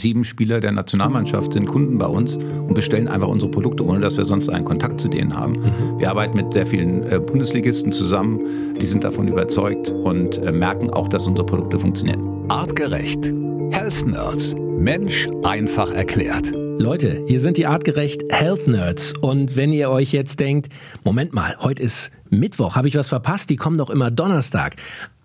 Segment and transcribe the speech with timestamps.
[0.00, 4.16] sieben Spieler der Nationalmannschaft sind Kunden bei uns und bestellen einfach unsere Produkte, ohne dass
[4.16, 5.52] wir sonst einen Kontakt zu denen haben.
[5.52, 5.98] Mhm.
[5.98, 10.90] Wir arbeiten mit sehr vielen äh, Bundesligisten zusammen, die sind davon überzeugt und äh, merken
[10.90, 12.20] auch, dass unsere Produkte funktionieren.
[12.48, 13.32] Artgerecht.
[13.70, 14.54] Health Nerds.
[14.56, 16.52] Mensch einfach erklärt.
[16.80, 19.12] Leute, hier sind die artgerecht Health Nerds.
[19.20, 20.70] Und wenn ihr euch jetzt denkt,
[21.04, 23.50] Moment mal, heute ist Mittwoch, habe ich was verpasst?
[23.50, 24.76] Die kommen doch immer Donnerstag.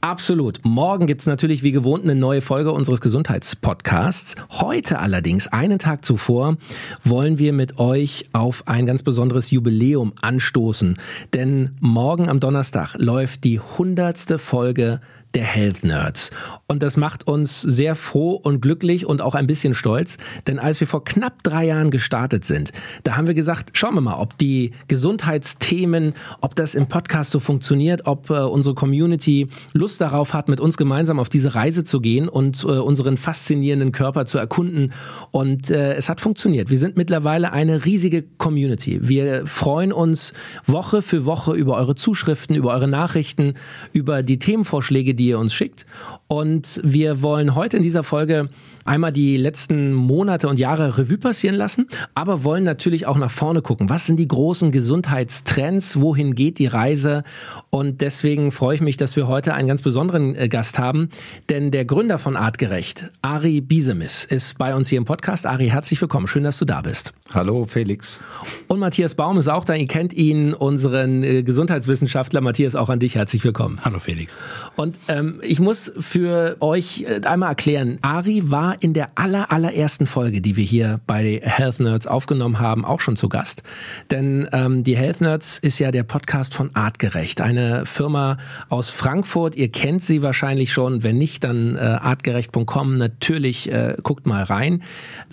[0.05, 0.59] Absolut.
[0.63, 4.35] Morgen gibt's natürlich wie gewohnt eine neue Folge unseres Gesundheitspodcasts.
[4.51, 6.57] Heute allerdings, einen Tag zuvor,
[7.03, 10.99] wollen wir mit euch auf ein ganz besonderes Jubiläum anstoßen.
[11.33, 15.01] Denn morgen am Donnerstag läuft die hundertste Folge
[15.35, 16.31] der Health Nerds.
[16.67, 20.17] Und das macht uns sehr froh und glücklich und auch ein bisschen stolz,
[20.47, 22.71] denn als wir vor knapp drei Jahren gestartet sind,
[23.03, 27.39] da haben wir gesagt, schauen wir mal, ob die Gesundheitsthemen, ob das im Podcast so
[27.39, 31.99] funktioniert, ob äh, unsere Community Lust darauf hat, mit uns gemeinsam auf diese Reise zu
[31.99, 34.93] gehen und äh, unseren faszinierenden Körper zu erkunden.
[35.31, 36.69] Und äh, es hat funktioniert.
[36.69, 38.99] Wir sind mittlerweile eine riesige Community.
[39.01, 40.33] Wir freuen uns
[40.65, 43.55] Woche für Woche über eure Zuschriften, über eure Nachrichten,
[43.91, 45.85] über die Themenvorschläge, die ihr uns schickt.
[46.27, 48.49] Und wir wollen heute in dieser Folge
[48.85, 53.61] einmal die letzten Monate und Jahre Revue passieren lassen, aber wollen natürlich auch nach vorne
[53.61, 53.89] gucken.
[53.89, 55.99] Was sind die großen Gesundheitstrends?
[55.99, 57.23] Wohin geht die Reise?
[57.71, 61.09] Und deswegen freue ich mich, dass wir heute einen ganz besonderen äh, Gast haben,
[61.49, 65.47] denn der Gründer von Artgerecht, Ari Biesemis, ist bei uns hier im Podcast.
[65.47, 66.27] Ari, herzlich willkommen.
[66.27, 67.13] Schön, dass du da bist.
[67.33, 68.21] Hallo, Felix.
[68.67, 69.73] Und Matthias Baum ist auch da.
[69.73, 72.41] Ihr kennt ihn, unseren äh, Gesundheitswissenschaftler.
[72.41, 73.79] Matthias, auch an dich herzlich willkommen.
[73.83, 74.39] Hallo, Felix.
[74.75, 80.05] Und ähm, ich muss für euch äh, einmal erklären, Ari war in der aller, allerersten
[80.05, 83.63] Folge, die wir hier bei Health Nerds aufgenommen haben, auch schon zu Gast.
[84.11, 88.37] Denn ähm, die Health Nerds ist ja der Podcast von Artgerecht, eine Firma
[88.69, 89.57] aus Frankfurt.
[89.57, 91.03] Ihr kennt sie wahrscheinlich schon.
[91.03, 92.97] Wenn nicht, dann äh, artgerecht.com.
[92.97, 94.83] Natürlich äh, guckt mal rein.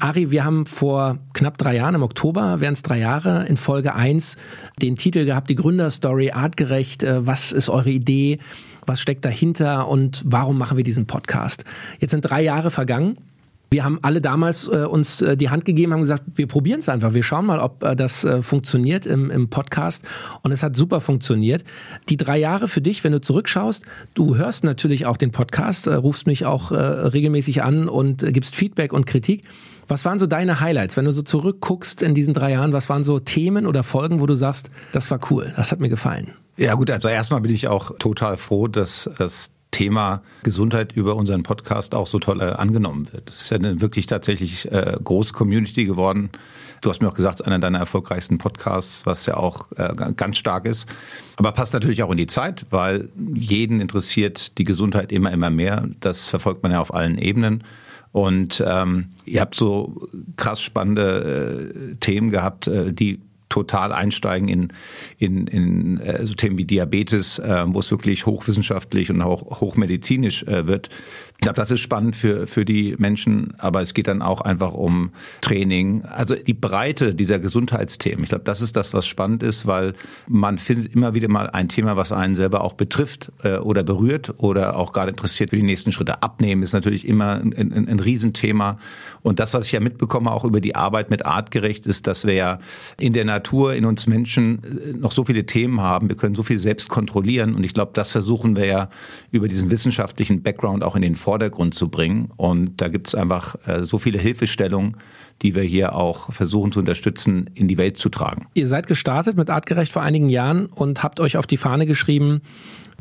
[0.01, 3.95] Ari, wir haben vor knapp drei Jahren, im Oktober wären es drei Jahre, in Folge
[3.95, 4.37] eins
[4.83, 7.05] den Titel gehabt, die Gründerstory Artgerecht.
[7.05, 8.41] Äh, was ist eure Idee?
[8.87, 11.65] Was steckt dahinter und warum machen wir diesen Podcast?
[12.01, 13.17] Jetzt sind drei Jahre vergangen.
[13.73, 16.91] Wir haben alle damals äh, uns äh, die Hand gegeben, haben gesagt, wir probieren es
[16.91, 17.15] einfach.
[17.15, 20.05] Wir schauen mal, ob äh, das äh, funktioniert im, im Podcast.
[20.43, 21.65] Und es hat super funktioniert.
[22.11, 23.83] Die drei Jahre für dich, wenn du zurückschaust,
[24.13, 28.57] du hörst natürlich auch den Podcast, äh, rufst mich auch äh, regelmäßig an und gibst
[28.57, 29.45] Feedback und Kritik.
[29.89, 32.75] Was waren so deine Highlights, wenn du so zurückguckst in diesen drei Jahren?
[32.75, 35.89] Was waren so Themen oder Folgen, wo du sagst, das war cool, das hat mir
[35.89, 36.33] gefallen?
[36.57, 41.43] Ja gut, also erstmal bin ich auch total froh, dass das Thema Gesundheit über unseren
[41.43, 43.31] Podcast auch so toll äh, angenommen wird.
[43.31, 46.31] Es ist ja eine wirklich tatsächlich äh, große Community geworden.
[46.83, 50.13] Du hast mir auch gesagt, es ist einer deiner erfolgreichsten Podcasts, was ja auch äh,
[50.15, 50.87] ganz stark ist.
[51.37, 55.89] Aber passt natürlich auch in die Zeit, weil jeden interessiert die Gesundheit immer, immer mehr.
[56.01, 57.65] Das verfolgt man ja auf allen Ebenen.
[58.11, 63.21] Und ähm, ihr habt so krass spannende äh, Themen gehabt, äh, die
[63.53, 64.73] total einsteigen in,
[65.19, 70.43] in, in äh, so Themen wie Diabetes, äh, wo es wirklich hochwissenschaftlich und auch hochmedizinisch
[70.45, 70.89] äh, wird.
[71.43, 74.75] Ich glaube, das ist spannend für, für die Menschen, aber es geht dann auch einfach
[74.75, 75.11] um
[75.41, 76.03] Training.
[76.03, 78.23] Also die Breite dieser Gesundheitsthemen.
[78.23, 79.95] Ich glaube, das ist das, was spannend ist, weil
[80.29, 84.35] man findet immer wieder mal ein Thema, was einen selber auch betrifft äh, oder berührt
[84.39, 86.23] oder auch gerade interessiert für die nächsten Schritte.
[86.23, 88.79] Abnehmen ist natürlich immer ein, ein, ein Riesenthema.
[89.23, 92.35] Und das, was ich ja mitbekomme, auch über die Arbeit mit Artgerecht, ist, dass wir
[92.35, 92.61] ja
[93.01, 96.09] in der Natur, in uns Menschen äh, noch so viele Themen haben.
[96.09, 97.57] Wir können so viel selbst kontrollieren.
[97.57, 98.89] Und ich glaube, das versuchen wir ja
[99.33, 102.31] über diesen wissenschaftlichen Background auch in den Forschungen Vordergrund zu bringen.
[102.37, 104.99] Und da gibt es einfach äh, so viele Hilfestellungen,
[105.41, 108.47] die wir hier auch versuchen zu unterstützen, in die Welt zu tragen.
[108.55, 112.43] Ihr seid gestartet mit Artgerecht vor einigen Jahren und habt euch auf die Fahne geschrieben,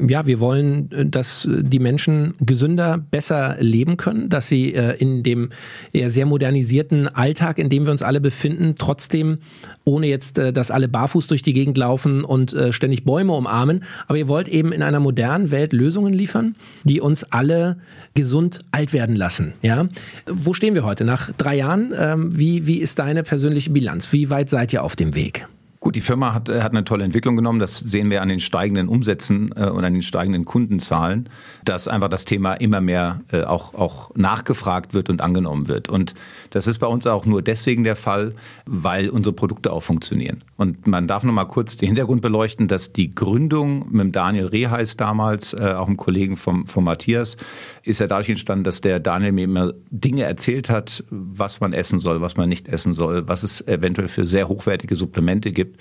[0.09, 5.23] ja, wir wollen, äh, dass die Menschen gesünder, besser leben können, dass sie äh, in
[5.23, 5.49] dem
[5.93, 9.39] eher sehr modernisierten Alltag, in dem wir uns alle befinden, trotzdem,
[9.83, 14.17] ohne jetzt, äh, dass alle barfuß durch die Gegend laufen und ständig Bäume umarmen, aber
[14.17, 17.77] ihr wollt eben in einer modernen Welt Lösungen liefern, die uns alle
[18.13, 19.53] gesund alt werden lassen.
[19.61, 19.87] Ja,
[20.27, 21.03] wo stehen wir heute?
[21.05, 24.11] Nach drei Jahren, ähm, wie, wie ist deine persönliche Bilanz?
[24.11, 25.47] Wie weit seid ihr auf dem Weg?
[25.79, 27.57] Gut, die Firma hat, hat eine tolle Entwicklung genommen.
[27.57, 31.27] Das sehen wir an den steigenden Umsätzen äh, und an den steigenden Kundenzahlen,
[31.65, 35.89] dass einfach das Thema immer mehr äh, auch, auch nachgefragt wird und angenommen wird.
[35.89, 36.13] Und
[36.51, 40.43] das ist bei uns auch nur deswegen der Fall, weil unsere Produkte auch funktionieren.
[40.57, 44.97] Und man darf noch mal kurz den Hintergrund beleuchten, dass die Gründung mit Daniel Reheis
[44.97, 47.37] damals, äh, auch einem Kollegen vom, vom Matthias,
[47.83, 51.99] ist ja dadurch entstanden, dass der Daniel mir immer Dinge erzählt hat, was man essen
[51.99, 55.79] soll, was man nicht essen soll, was es eventuell für sehr hochwertige Supplemente gibt.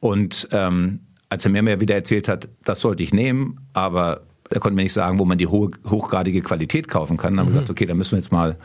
[0.00, 4.58] Und ähm, als er mir mehr wieder erzählt hat, das sollte ich nehmen, aber Er
[4.58, 7.34] konnte mir nicht sagen, wo man die hohe, hochgradige Qualität kaufen kann.
[7.36, 8.56] Dann haben wir gesagt, okay, dann müssen wir jetzt mal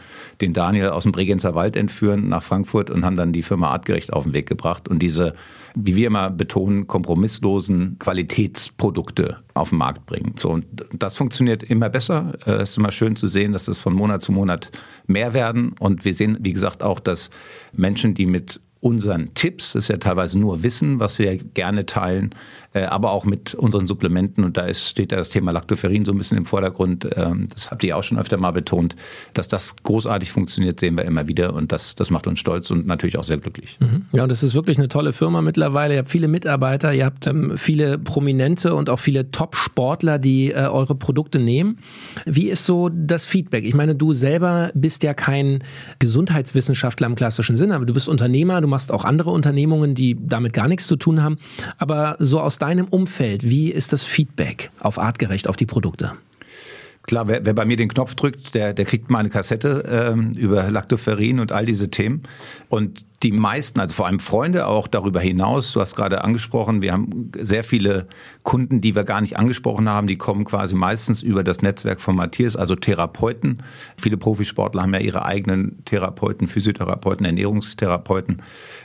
[0.42, 4.12] den Daniel aus dem Bregenzer Wald entführen nach Frankfurt und haben dann die Firma Artgerecht
[4.12, 5.36] auf den Weg gebracht und diese,
[5.76, 10.34] wie wir immer betonen, kompromisslosen Qualitätsprodukte auf den Markt bringen.
[10.38, 12.34] So, und das funktioniert immer besser.
[12.46, 14.72] Es ist immer schön zu sehen, dass das von Monat zu Monat
[15.06, 15.76] mehr werden.
[15.80, 17.30] Und wir sehen, wie gesagt, auch, dass
[17.74, 22.30] Menschen, die mit unseren Tipps, das ist ja teilweise nur Wissen, was wir gerne teilen,
[22.34, 24.44] äh, aber auch mit unseren Supplementen.
[24.44, 27.08] Und da ist, steht ja das Thema Lactoferrin so ein bisschen im Vordergrund.
[27.16, 28.96] Ähm, das habt ihr auch schon öfter mal betont.
[29.34, 31.54] Dass das großartig funktioniert, sehen wir immer wieder.
[31.54, 33.78] Und das, das macht uns stolz und natürlich auch sehr glücklich.
[33.80, 34.06] Mhm.
[34.12, 35.94] Ja, und das ist wirklich eine tolle Firma mittlerweile.
[35.94, 40.68] Ihr habt viele Mitarbeiter, ihr habt ähm, viele Prominente und auch viele Top-Sportler, die äh,
[40.68, 41.80] eure Produkte nehmen.
[42.26, 43.66] Wie ist so das Feedback?
[43.66, 45.60] Ich meine, du selber bist ja kein
[46.00, 50.54] Gesundheitswissenschaftler im klassischen Sinne, aber du bist Unternehmer, du machst auch andere Unternehmungen, die damit
[50.54, 51.38] gar nichts zu tun haben.
[51.78, 56.14] Aber so aus deinem Umfeld, wie ist das Feedback auf artgerecht auf die Produkte?
[57.06, 60.34] Klar, wer, wer bei mir den Knopf drückt, der, der kriegt mal eine Kassette ähm,
[60.34, 62.24] über Lactoferrin und all diese Themen.
[62.68, 66.94] Und die meisten, also vor allem Freunde auch darüber hinaus, du hast gerade angesprochen, wir
[66.94, 68.08] haben sehr viele
[68.42, 72.16] Kunden, die wir gar nicht angesprochen haben, die kommen quasi meistens über das Netzwerk von
[72.16, 73.62] Matthias, also Therapeuten.
[73.98, 78.42] Viele Profisportler haben ja ihre eigenen Therapeuten, Physiotherapeuten, Ernährungstherapeuten.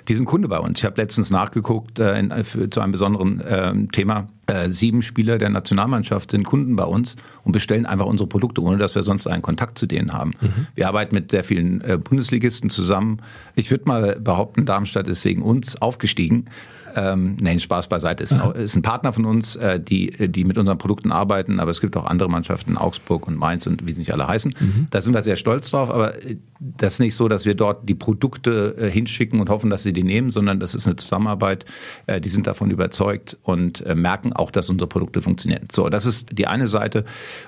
[0.09, 0.79] Die sind Kunde bei uns.
[0.79, 4.29] Ich habe letztens nachgeguckt äh, in, für, zu einem besonderen äh, Thema.
[4.51, 7.15] Äh, sieben Spieler der Nationalmannschaft sind Kunden bei uns
[7.45, 10.33] und bestellen einfach unsere Produkte, ohne dass wir sonst einen Kontakt zu denen haben.
[10.41, 10.67] Mhm.
[10.75, 13.21] Wir arbeiten mit sehr vielen äh, Bundesligisten zusammen.
[13.55, 16.47] Ich würde mal behaupten, Darmstadt ist wegen uns aufgestiegen.
[16.95, 18.23] Ähm, nein, Spaß beiseite.
[18.23, 21.71] Ist, ein, ist ein Partner von uns, äh, die, die mit unseren Produkten arbeiten, aber
[21.71, 24.55] es gibt auch andere Mannschaften, Augsburg und Mainz und wie sie nicht alle heißen.
[24.59, 24.87] Mhm.
[24.91, 26.15] Da sind wir sehr stolz drauf, aber
[26.59, 29.93] das ist nicht so, dass wir dort die Produkte äh, hinschicken und hoffen, dass sie
[29.93, 31.65] die nehmen, sondern das ist eine Zusammenarbeit.
[32.07, 35.69] Äh, die sind davon überzeugt und äh, merken auch, dass unsere Produkte funktionieren.
[35.73, 37.05] So, das ist die eine Seite.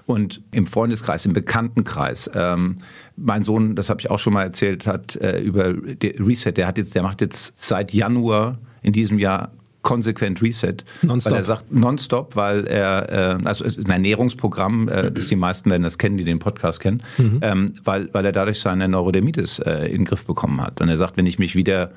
[0.06, 2.76] Und im Freundeskreis, im Bekanntenkreis, ähm,
[3.16, 6.78] mein Sohn, das habe ich auch schon mal erzählt, hat äh, über Reset, der hat
[6.78, 9.52] jetzt, der macht jetzt seit Januar in diesem Jahr
[9.82, 10.76] konsequent Reset.
[11.02, 11.32] Nonstop.
[11.32, 15.36] Weil er sagt nonstop, weil er, äh, also es ist ein Ernährungsprogramm, äh, das die
[15.36, 17.40] meisten werden das kennen, die den Podcast kennen, mhm.
[17.42, 20.80] ähm, weil, weil er dadurch seine Neurodermitis äh, in den Griff bekommen hat.
[20.80, 21.90] Und er sagt, wenn ich mich wieder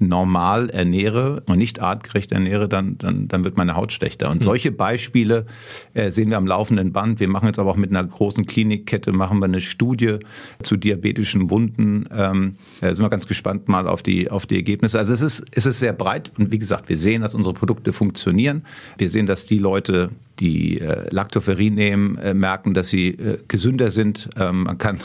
[0.00, 4.30] normal ernähre und nicht artgerecht ernähre, dann, dann, dann wird meine Haut schlechter.
[4.30, 4.44] Und mhm.
[4.44, 5.46] solche Beispiele
[5.94, 7.20] äh, sehen wir am laufenden Band.
[7.20, 10.18] Wir machen jetzt aber auch mit einer großen Klinikkette, machen wir eine Studie
[10.62, 12.08] zu diabetischen Wunden.
[12.12, 14.98] Ähm, äh, sind wir ganz gespannt mal auf die, auf die Ergebnisse.
[14.98, 17.92] Also es ist, es ist sehr breit und wie gesagt, wir sehen, dass unsere Produkte
[17.92, 18.62] funktionieren.
[18.96, 20.10] Wir sehen, dass die Leute,
[20.40, 24.30] die äh, Lactoferrin nehmen, äh, merken, dass sie äh, gesünder sind.
[24.36, 25.00] Ähm, man kann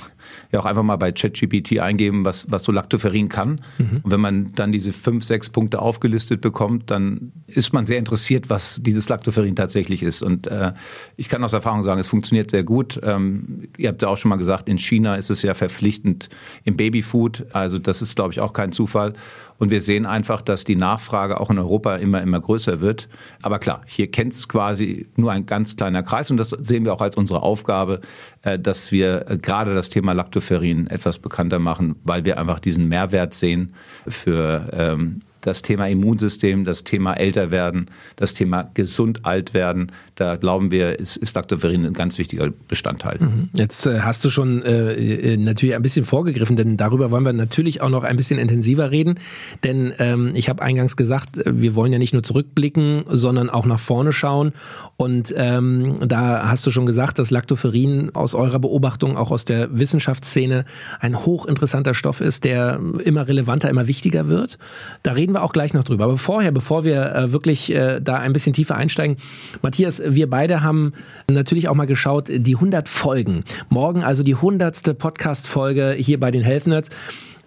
[0.52, 3.62] ja auch einfach mal bei ChatGPT eingeben, was, was so Lactoferrin kann.
[3.78, 4.02] Mhm.
[4.04, 8.50] Und wenn man dann diese fünf, sechs Punkte aufgelistet bekommt, dann ist man sehr interessiert,
[8.50, 10.22] was dieses Lactoferrin tatsächlich ist.
[10.22, 10.74] Und äh,
[11.18, 13.00] ich kann aus Erfahrung sagen, es funktioniert sehr gut.
[13.04, 16.30] Ähm, ihr habt ja auch schon mal gesagt, in China ist es ja verpflichtend
[16.64, 17.46] im Babyfood.
[17.54, 19.14] Also das ist, glaube ich, auch kein Zufall.
[19.57, 23.07] Und wir sehen einfach, dass die Nachfrage auch in Europa immer, immer größer wird.
[23.42, 26.30] Aber klar, hier kennt es quasi nur ein ganz kleiner Kreis.
[26.30, 28.02] Und das sehen wir auch als unsere Aufgabe,
[28.42, 32.90] äh, dass wir äh, gerade das Thema Lactoferrin etwas bekannter machen, weil wir einfach diesen
[32.90, 33.75] Mehrwert sehen
[34.07, 39.92] für ähm, das Thema Immunsystem, das Thema Älterwerden, das Thema gesund alt werden.
[40.16, 43.18] Da glauben wir, ist, ist Lactoferrin ein ganz wichtiger Bestandteil.
[43.20, 43.50] Mhm.
[43.54, 47.34] Jetzt äh, hast du schon äh, äh, natürlich ein bisschen vorgegriffen, denn darüber wollen wir
[47.34, 49.20] natürlich auch noch ein bisschen intensiver reden.
[49.66, 53.66] Denn ähm, ich habe eingangs gesagt, äh, wir wollen ja nicht nur zurückblicken, sondern auch
[53.66, 54.54] nach vorne schauen.
[54.96, 59.78] Und ähm, da hast du schon gesagt, dass Lactoferrin aus eurer Beobachtung, auch aus der
[59.78, 60.63] Wissenschaftsszene,
[61.01, 64.60] ein hochinteressanter Stoff ist, der immer relevanter, immer wichtiger wird.
[65.04, 66.06] Da reden wir auch gleich noch drüber.
[66.06, 69.18] Aber vorher, bevor wir äh, wirklich da ein bisschen tiefer einsteigen,
[69.62, 70.94] Matthias, wir beide haben
[71.30, 73.44] natürlich auch mal geschaut, die 100 Folgen.
[73.70, 74.98] Morgen also die 100.
[74.98, 76.90] Podcast-Folge hier bei den Health Nerds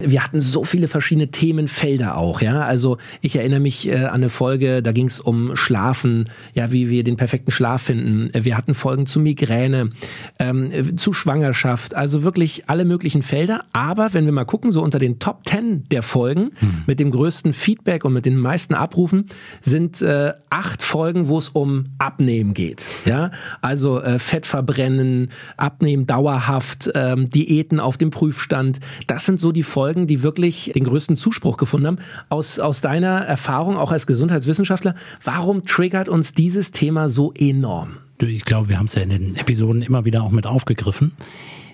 [0.00, 2.62] wir hatten so viele verschiedene Themenfelder auch, ja.
[2.62, 6.88] Also ich erinnere mich äh, an eine Folge, da ging es um Schlafen, ja, wie
[6.88, 8.28] wir den perfekten Schlaf finden.
[8.32, 9.90] Wir hatten Folgen zu Migräne,
[10.38, 13.64] ähm, zu Schwangerschaft, also wirklich alle möglichen Felder.
[13.72, 16.84] Aber wenn wir mal gucken, so unter den Top Ten der Folgen hm.
[16.86, 19.26] mit dem größten Feedback und mit den meisten Abrufen
[19.62, 22.86] sind äh, acht Folgen, wo es um Abnehmen geht.
[23.04, 28.80] Ja, also äh, Fett verbrennen, Abnehmen dauerhaft, ähm, Diäten auf dem Prüfstand.
[29.06, 31.98] Das sind so die Folgen Folgen, die wirklich den größten Zuspruch gefunden haben.
[32.28, 37.96] Aus, aus deiner Erfahrung, auch als Gesundheitswissenschaftler, warum triggert uns dieses Thema so enorm?
[38.20, 41.12] Ich glaube, wir haben es ja in den Episoden immer wieder auch mit aufgegriffen.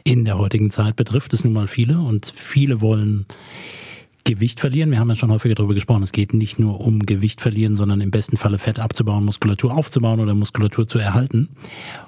[0.04, 3.26] In der heutigen Zeit betrifft es nun mal viele und viele wollen
[4.22, 4.92] Gewicht verlieren.
[4.92, 6.04] Wir haben ja schon häufiger darüber gesprochen.
[6.04, 10.20] Es geht nicht nur um Gewicht verlieren, sondern im besten Falle Fett abzubauen, Muskulatur aufzubauen
[10.20, 11.48] oder Muskulatur zu erhalten.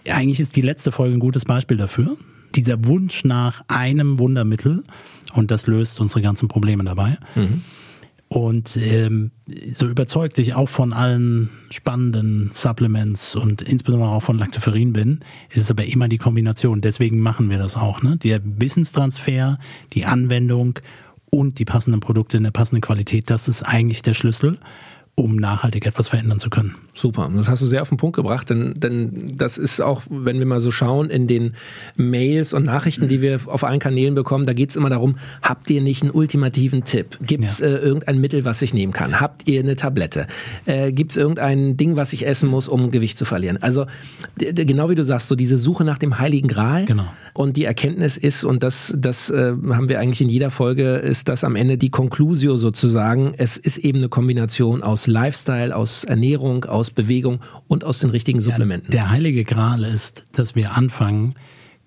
[0.08, 2.16] Eigentlich ist die letzte Folge ein gutes Beispiel dafür.
[2.56, 4.82] Dieser Wunsch nach einem Wundermittel
[5.34, 7.18] und das löst unsere ganzen Probleme dabei.
[7.34, 7.62] Mhm.
[8.28, 9.30] Und ähm,
[9.70, 15.20] so überzeugt ich auch von allen spannenden Supplements und insbesondere auch von Lactoferrin bin,
[15.50, 16.80] ist es aber immer die Kombination.
[16.80, 18.02] Deswegen machen wir das auch.
[18.02, 18.16] Ne?
[18.16, 19.60] Der Wissenstransfer,
[19.92, 20.80] die Anwendung
[21.30, 24.58] und die passenden Produkte in der passenden Qualität, das ist eigentlich der Schlüssel
[25.16, 26.76] um nachhaltig etwas verändern zu können.
[26.96, 30.38] Super, das hast du sehr auf den Punkt gebracht, denn, denn das ist auch, wenn
[30.38, 31.52] wir mal so schauen in den
[31.96, 35.68] Mails und Nachrichten, die wir auf allen Kanälen bekommen, da geht es immer darum, habt
[35.68, 37.18] ihr nicht einen ultimativen Tipp?
[37.20, 37.66] Gibt es ja.
[37.66, 39.20] äh, irgendein Mittel, was ich nehmen kann?
[39.20, 40.26] Habt ihr eine Tablette?
[40.64, 43.58] Äh, Gibt es irgendein Ding, was ich essen muss, um Gewicht zu verlieren?
[43.60, 43.84] Also
[44.38, 47.04] genau wie du sagst, so diese Suche nach dem Heiligen Gral genau.
[47.34, 51.28] und die Erkenntnis ist, und das, das äh, haben wir eigentlich in jeder Folge, ist
[51.28, 56.64] das am Ende die Conclusio sozusagen, es ist eben eine Kombination aus Lifestyle, aus Ernährung,
[56.64, 58.92] aus Bewegung und aus den richtigen Supplementen.
[58.92, 61.34] Ja, der heilige Gral ist, dass wir anfangen,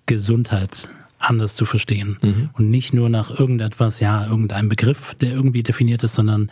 [0.06, 0.88] Gesundheit
[1.18, 2.50] anders zu verstehen mhm.
[2.54, 6.50] und nicht nur nach irgendetwas, ja, irgendeinem Begriff, der irgendwie definiert ist, sondern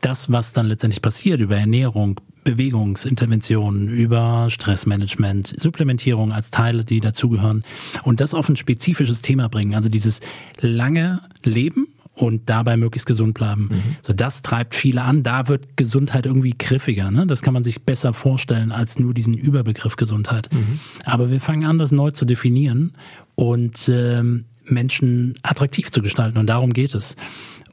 [0.00, 7.64] das, was dann letztendlich passiert über Ernährung, Bewegungsinterventionen, über Stressmanagement, Supplementierung als Teile, die dazugehören
[8.02, 9.74] und das auf ein spezifisches Thema bringen.
[9.74, 10.20] Also dieses
[10.60, 13.68] lange Leben und dabei möglichst gesund bleiben.
[13.70, 13.96] Mhm.
[14.02, 15.22] So das treibt viele an.
[15.22, 17.10] Da wird Gesundheit irgendwie griffiger.
[17.10, 17.26] Ne?
[17.26, 20.48] Das kann man sich besser vorstellen als nur diesen Überbegriff Gesundheit.
[20.52, 20.78] Mhm.
[21.04, 22.92] Aber wir fangen an, das neu zu definieren
[23.34, 26.38] und ähm, Menschen attraktiv zu gestalten.
[26.38, 27.16] Und darum geht es.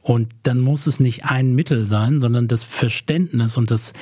[0.02, 3.92] Und dann muss es nicht ein Mittel sein, sondern das Verständnis und das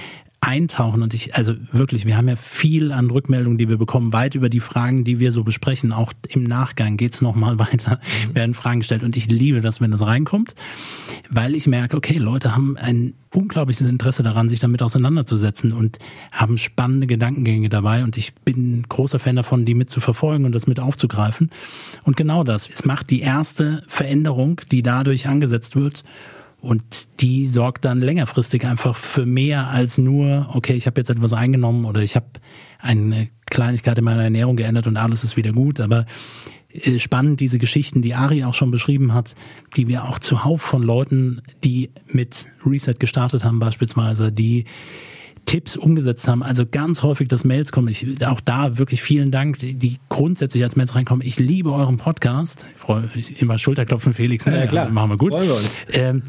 [0.42, 4.34] eintauchen und ich, also wirklich, wir haben ja viel an Rückmeldungen, die wir bekommen, weit
[4.34, 5.92] über die Fragen, die wir so besprechen.
[5.92, 8.34] Auch im Nachgang geht's nochmal weiter, mhm.
[8.34, 10.54] werden Fragen gestellt und ich liebe das, wenn das reinkommt,
[11.28, 15.98] weil ich merke, okay, Leute haben ein unglaubliches Interesse daran, sich damit auseinanderzusetzen und
[16.32, 20.54] haben spannende Gedankengänge dabei und ich bin großer Fan davon, die mit zu verfolgen und
[20.54, 21.50] das mit aufzugreifen.
[22.02, 26.02] Und genau das, es macht die erste Veränderung, die dadurch angesetzt wird
[26.60, 31.32] und die sorgt dann längerfristig einfach für mehr als nur, okay, ich habe jetzt etwas
[31.32, 32.26] eingenommen oder ich habe
[32.78, 35.80] eine Kleinigkeit in meiner Ernährung geändert und alles ist wieder gut.
[35.80, 36.06] Aber
[36.72, 39.34] äh, spannend diese Geschichten, die Ari auch schon beschrieben hat,
[39.76, 44.66] die wir auch zuhauf von Leuten, die mit Reset gestartet haben beispielsweise, die
[45.50, 46.44] Tipps umgesetzt haben.
[46.44, 47.88] Also ganz häufig, dass Mails kommen.
[47.88, 51.26] Ich, auch da wirklich vielen Dank, die grundsätzlich als Mails reinkommen.
[51.26, 52.64] Ich liebe euren Podcast.
[52.72, 54.46] Ich freue mich immer Schulterklopfen, Felix.
[54.46, 54.56] Ne?
[54.56, 54.86] Ja, klar.
[54.86, 55.32] Ja, machen wir gut.
[55.32, 56.22] Wir ähm,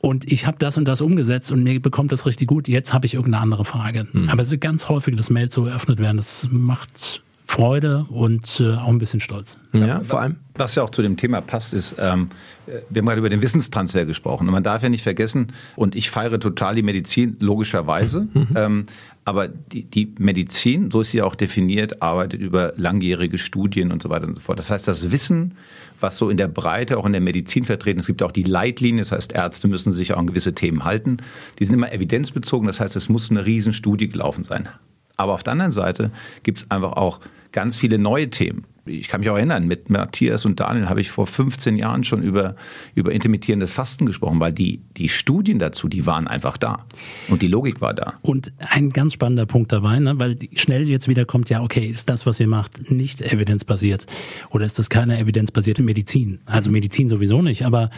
[0.00, 2.68] und ich habe das und das umgesetzt und mir bekommt das richtig gut.
[2.68, 4.06] Jetzt habe ich irgendeine andere Frage.
[4.12, 4.28] Hm.
[4.28, 6.18] Aber es ist ganz häufig, dass Mails so eröffnet werden.
[6.18, 9.56] Das macht Freude und äh, auch ein bisschen Stolz.
[9.72, 10.36] Ja, ja, vor allem.
[10.56, 12.28] Was ja auch zu dem Thema passt, ist, ähm,
[12.66, 14.46] wir haben gerade über den Wissenstransfer gesprochen.
[14.46, 18.28] Und man darf ja nicht vergessen, und ich feiere total die Medizin, logischerweise.
[18.34, 18.48] Mhm.
[18.54, 18.86] Ähm,
[19.24, 24.10] aber die, die Medizin, so ist sie auch definiert, arbeitet über langjährige Studien und so
[24.10, 24.58] weiter und so fort.
[24.58, 25.54] Das heißt, das Wissen,
[26.00, 28.42] was so in der Breite auch in der Medizin vertreten ist, es gibt auch die
[28.42, 31.16] Leitlinien, das heißt, Ärzte müssen sich auch an gewisse Themen halten.
[31.58, 34.68] Die sind immer evidenzbezogen, das heißt, es muss eine Riesenstudie gelaufen sein.
[35.18, 36.10] Aber auf der anderen Seite
[36.42, 37.20] gibt es einfach auch
[37.52, 41.10] ganz viele neue Themen ich kann mich auch erinnern, mit Matthias und Daniel habe ich
[41.10, 42.56] vor 15 Jahren schon über,
[42.94, 46.84] über intermittierendes Fasten gesprochen, weil die, die Studien dazu, die waren einfach da.
[47.28, 48.14] Und die Logik war da.
[48.22, 52.08] Und ein ganz spannender Punkt dabei, ne, weil schnell jetzt wieder kommt, ja, okay, ist
[52.08, 54.06] das, was ihr macht, nicht evidenzbasiert?
[54.50, 56.40] Oder ist das keine evidenzbasierte Medizin?
[56.46, 57.90] Also Medizin sowieso nicht, aber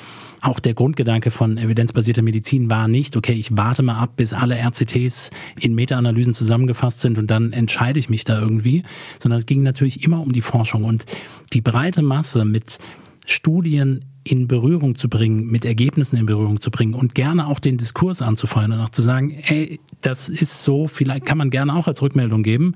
[0.42, 4.56] auch der Grundgedanke von evidenzbasierter Medizin war nicht, okay, ich warte mal ab, bis alle
[4.56, 8.82] RCTs in Meta-Analysen zusammengefasst sind und dann entscheide ich mich da irgendwie,
[9.18, 10.79] sondern es ging natürlich immer um die Forschung.
[10.80, 11.06] Forschung und
[11.52, 12.78] die breite Masse mit
[13.26, 17.78] Studien in Berührung zu bringen, mit Ergebnissen in Berührung zu bringen und gerne auch den
[17.78, 21.87] Diskurs anzufeuern und auch zu sagen, ey, das ist so, vielleicht kann man gerne auch
[21.88, 22.75] als Rückmeldung geben.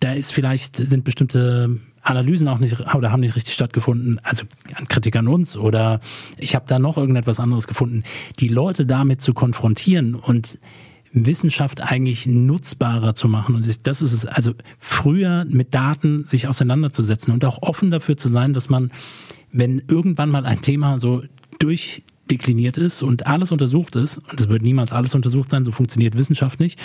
[0.00, 4.44] Da ist vielleicht, sind bestimmte Analysen auch nicht oder haben nicht richtig stattgefunden, also
[4.74, 6.00] an Kritik an uns oder
[6.36, 8.02] ich habe da noch irgendetwas anderes gefunden,
[8.40, 10.58] die Leute damit zu konfrontieren und
[11.12, 13.54] Wissenschaft eigentlich nutzbarer zu machen.
[13.54, 18.28] Und das ist es, also früher mit Daten sich auseinanderzusetzen und auch offen dafür zu
[18.28, 18.90] sein, dass man,
[19.52, 21.22] wenn irgendwann mal ein Thema so
[21.58, 26.16] durchdekliniert ist und alles untersucht ist, und es wird niemals alles untersucht sein, so funktioniert
[26.16, 26.80] Wissenschaft nicht,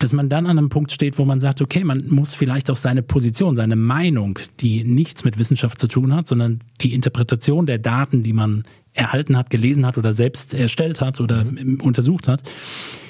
[0.00, 2.76] dass man dann an einem Punkt steht, wo man sagt, okay, man muss vielleicht auch
[2.76, 7.78] seine Position, seine Meinung, die nichts mit Wissenschaft zu tun hat, sondern die Interpretation der
[7.78, 11.80] Daten, die man erhalten hat, gelesen hat oder selbst erstellt hat oder mhm.
[11.82, 12.42] untersucht hat,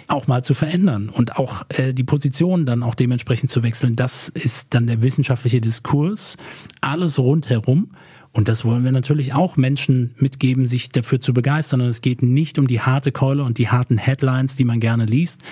[0.08, 3.96] auch mal zu verändern und auch äh, die Position dann auch dementsprechend zu wechseln.
[3.96, 6.36] Das ist dann der wissenschaftliche Diskurs,
[6.80, 7.92] alles rundherum
[8.32, 11.82] Und das wollen wir natürlich auch Menschen mitgeben, sich dafür zu begeistern.
[11.82, 15.04] Und es geht nicht um die harte Keule und die harten Headlines, die man gerne
[15.04, 15.42] liest,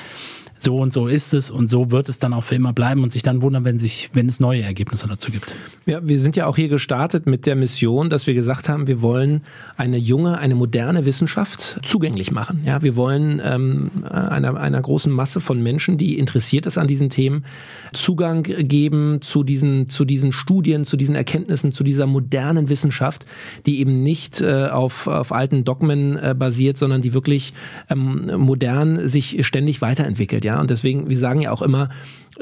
[0.63, 3.13] so und so ist es und so wird es dann auch für immer bleiben und
[3.13, 5.55] sich dann wundern, wenn sich, wenn es neue Ergebnisse dazu gibt.
[5.87, 9.03] Ja, wir sind ja auch hier gestartet mit der Mission, dass wir gesagt haben, wir
[9.03, 9.43] wollen
[9.77, 12.63] eine junge, eine moderne Wissenschaft zugänglich machen.
[12.65, 17.09] Ja, wir wollen ähm, einer, einer großen Masse von Menschen, die interessiert ist an diesen
[17.09, 17.45] Themen,
[17.93, 23.25] Zugang geben zu diesen, zu diesen Studien, zu diesen Erkenntnissen, zu dieser modernen Wissenschaft,
[23.67, 27.55] die eben nicht äh, auf, auf alten Dogmen äh, basiert, sondern die wirklich
[27.89, 30.45] ähm, modern sich ständig weiterentwickelt.
[30.45, 31.91] Ja, und deswegen, wir sagen ja auch immer,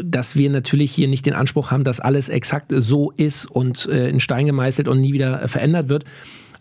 [0.01, 4.09] dass wir natürlich hier nicht den Anspruch haben, dass alles exakt so ist und äh,
[4.09, 6.05] in Stein gemeißelt und nie wieder verändert wird.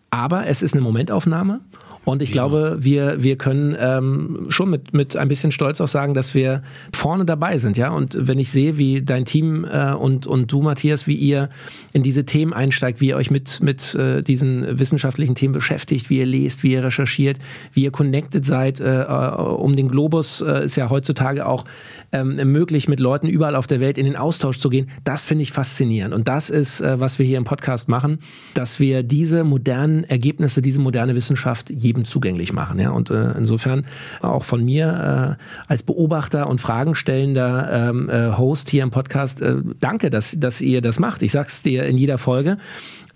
[0.10, 1.62] Aber es ist eine Momentaufnahme
[2.08, 2.36] und ich ja.
[2.36, 6.64] glaube, wir, wir können ähm, schon mit, mit ein bisschen Stolz auch sagen, dass wir
[6.94, 7.90] vorne dabei sind, ja.
[7.90, 11.50] Und wenn ich sehe, wie dein Team äh, und, und du, Matthias, wie ihr
[11.92, 16.20] in diese Themen einsteigt, wie ihr euch mit, mit äh, diesen wissenschaftlichen Themen beschäftigt, wie
[16.20, 17.40] ihr lest, wie ihr recherchiert,
[17.74, 21.66] wie ihr connected seid äh, äh um den Globus, äh, ist ja heutzutage auch
[22.14, 24.90] ähm, möglich, mit Leuten überall auf der Welt in den Austausch zu gehen.
[25.04, 26.14] Das finde ich faszinierend.
[26.14, 28.20] Und das ist, äh, was wir hier im Podcast machen,
[28.54, 32.80] dass wir diese modernen Ergebnisse, diese moderne Wissenschaft jedem jedem zugänglich machen.
[32.80, 32.92] Ja?
[32.92, 33.86] Und äh, insofern
[34.22, 39.58] auch von mir äh, als Beobachter und Fragenstellender ähm, äh, Host hier im Podcast, äh,
[39.80, 41.24] danke, dass, dass ihr das macht.
[41.24, 42.58] Ich sag's dir in jeder Folge.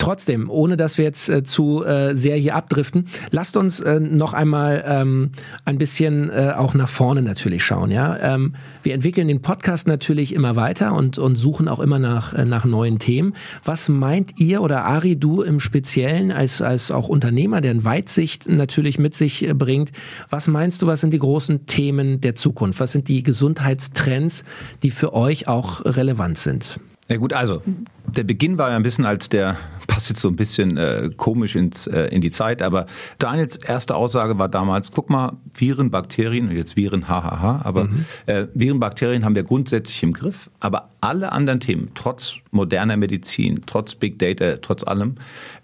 [0.01, 4.33] Trotzdem, ohne dass wir jetzt äh, zu äh, sehr hier abdriften, lasst uns äh, noch
[4.33, 5.29] einmal ähm,
[5.63, 7.91] ein bisschen äh, auch nach vorne natürlich schauen.
[7.91, 12.33] Ja, ähm, wir entwickeln den Podcast natürlich immer weiter und und suchen auch immer nach
[12.33, 13.33] äh, nach neuen Themen.
[13.63, 18.49] Was meint ihr oder Ari du im Speziellen als als auch Unternehmer, der eine Weitsicht
[18.49, 19.91] natürlich mit sich äh, bringt?
[20.31, 20.87] Was meinst du?
[20.87, 22.79] Was sind die großen Themen der Zukunft?
[22.79, 24.45] Was sind die Gesundheitstrends,
[24.81, 26.79] die für euch auch relevant sind?
[27.11, 27.61] Ja gut, also
[28.05, 31.55] der Beginn war ja ein bisschen als der, passt jetzt so ein bisschen äh, komisch
[31.55, 32.85] ins, äh, in die Zeit, aber
[33.19, 38.05] Daniels erste Aussage war damals, guck mal, Viren, Bakterien, jetzt Viren, hahaha, aber mhm.
[38.25, 43.61] äh, Viren, Bakterien haben wir grundsätzlich im Griff, aber alle anderen Themen, trotz moderner Medizin,
[43.65, 45.15] trotz Big Data, trotz allem,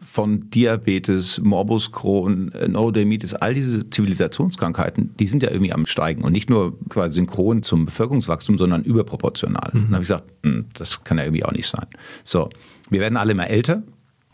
[0.01, 6.24] von Diabetes, Morbus Crohn, äh, Neurodermitis, all diese Zivilisationskrankheiten, die sind ja irgendwie am Steigen
[6.24, 9.70] und nicht nur quasi synchron zum Bevölkerungswachstum, sondern überproportional.
[9.74, 9.79] Mhm.
[9.79, 11.85] Dann habe ich gesagt, hm, das kann ja irgendwie auch nicht sein.
[12.27, 12.50] So,
[12.90, 13.83] wir werden alle immer älter.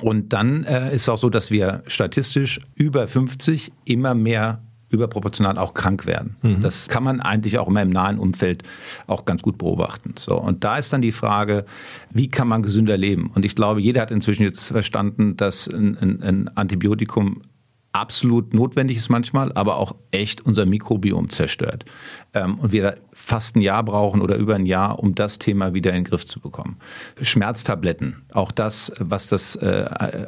[0.01, 5.57] Und dann äh, ist es auch so, dass wir statistisch über 50 immer mehr überproportional
[5.57, 6.35] auch krank werden.
[6.41, 6.61] Mhm.
[6.61, 8.63] Das kann man eigentlich auch immer im nahen Umfeld
[9.07, 10.13] auch ganz gut beobachten.
[10.19, 11.65] So und da ist dann die Frage,
[12.11, 13.31] wie kann man gesünder leben?
[13.33, 17.41] Und ich glaube, jeder hat inzwischen jetzt verstanden, dass ein, ein, ein Antibiotikum
[17.91, 21.85] absolut notwendig ist manchmal, aber auch echt unser Mikrobiom zerstört.
[22.33, 25.91] Ähm, und wir fast ein Jahr brauchen oder über ein Jahr, um das Thema wieder
[25.91, 26.77] in den Griff zu bekommen.
[27.21, 29.85] Schmerztabletten, auch das, was das äh,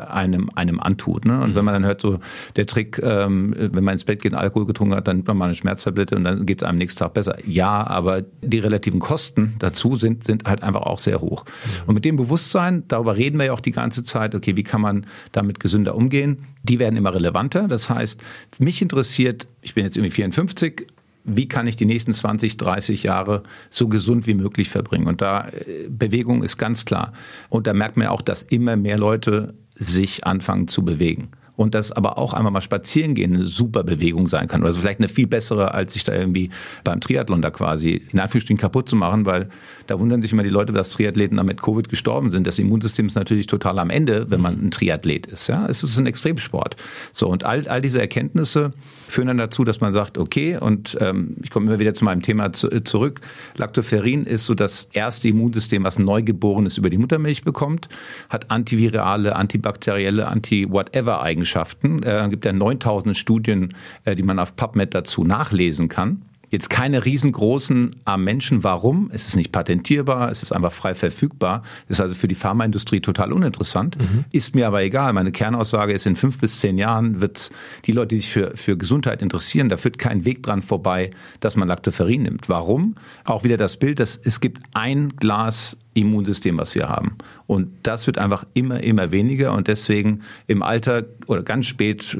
[0.08, 1.26] einem, einem antut.
[1.26, 1.42] Ne?
[1.42, 1.56] Und mhm.
[1.56, 2.20] wenn man dann hört, so
[2.56, 5.38] der Trick, ähm, wenn man ins Bett geht und Alkohol getrunken hat, dann nimmt man
[5.38, 7.38] mal eine Schmerztablette und dann geht es einem nächsten Tag besser.
[7.48, 11.46] Ja, aber die relativen Kosten dazu sind, sind halt einfach auch sehr hoch.
[11.46, 11.82] Mhm.
[11.88, 14.82] Und mit dem Bewusstsein, darüber reden wir ja auch die ganze Zeit, okay, wie kann
[14.82, 16.46] man damit gesünder umgehen?
[16.62, 17.68] Die werden immer relevanter.
[17.68, 18.22] Das heißt,
[18.60, 20.86] mich interessiert, ich bin jetzt irgendwie 54,
[21.26, 25.08] wie kann ich die nächsten 20, 30 Jahre so gesund wie möglich verbringen.
[25.08, 27.14] Und da äh, Bewegung ist ganz klar.
[27.50, 31.92] Und da merkt man auch, dass immer mehr Leute sich anfangen zu bewegen und dass
[31.92, 34.64] aber auch einmal mal spazieren gehen eine super Bewegung sein kann.
[34.64, 36.50] Also vielleicht eine viel bessere, als sich da irgendwie
[36.84, 39.50] beim Triathlon da quasi in Anführungsstrichen kaputt zu machen, weil
[39.88, 42.46] da wundern sich immer die Leute, dass Triathleten da mit Covid gestorben sind.
[42.46, 45.48] Das Immunsystem ist natürlich total am Ende, wenn man ein Triathlet ist.
[45.48, 46.76] Ja, es ist ein Extremsport.
[47.12, 48.74] So und all, all diese Erkenntnisse
[49.08, 52.22] führen dann dazu, dass man sagt, okay, und ähm, ich komme immer wieder zu meinem
[52.22, 53.22] Thema zu, äh, zurück.
[53.58, 57.90] Lactoferrin ist so das erste Immunsystem, was Neugeborenes über die Muttermilch bekommt,
[58.30, 62.04] hat antivirale, antibakterielle, anti-whatever Eigenschaften.
[62.04, 66.22] Äh, gibt ja 9000 Studien, äh, die man auf PubMed dazu nachlesen kann.
[66.56, 68.64] Jetzt keine riesengroßen am Menschen.
[68.64, 69.10] Warum?
[69.12, 73.34] Es ist nicht patentierbar, es ist einfach frei verfügbar, ist also für die Pharmaindustrie total
[73.34, 74.00] uninteressant.
[74.00, 74.24] Mhm.
[74.32, 75.12] Ist mir aber egal.
[75.12, 77.52] Meine Kernaussage ist, in fünf bis zehn Jahren wird
[77.84, 81.58] die Leute, die sich für, für Gesundheit interessieren, da führt kein Weg dran vorbei, dass
[81.58, 82.48] man Lactoferrin nimmt.
[82.48, 82.96] Warum?
[83.26, 87.16] Auch wieder das Bild, dass es gibt ein Glas Immunsystem, was wir haben.
[87.48, 89.54] Und das wird einfach immer, immer weniger.
[89.54, 92.16] Und deswegen im Alter oder ganz spät,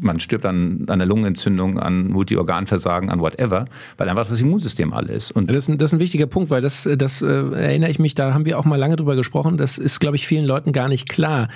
[0.00, 5.30] man stirbt an, einer Lungenentzündung, an Multiorganversagen, an whatever, weil einfach das Immunsystem alle ist.
[5.30, 8.00] Und das, ist ein, das ist ein wichtiger Punkt, weil das, das äh, erinnere ich
[8.00, 9.56] mich, da haben wir auch mal lange drüber gesprochen.
[9.56, 11.48] Das ist, glaube ich, vielen Leuten gar nicht klar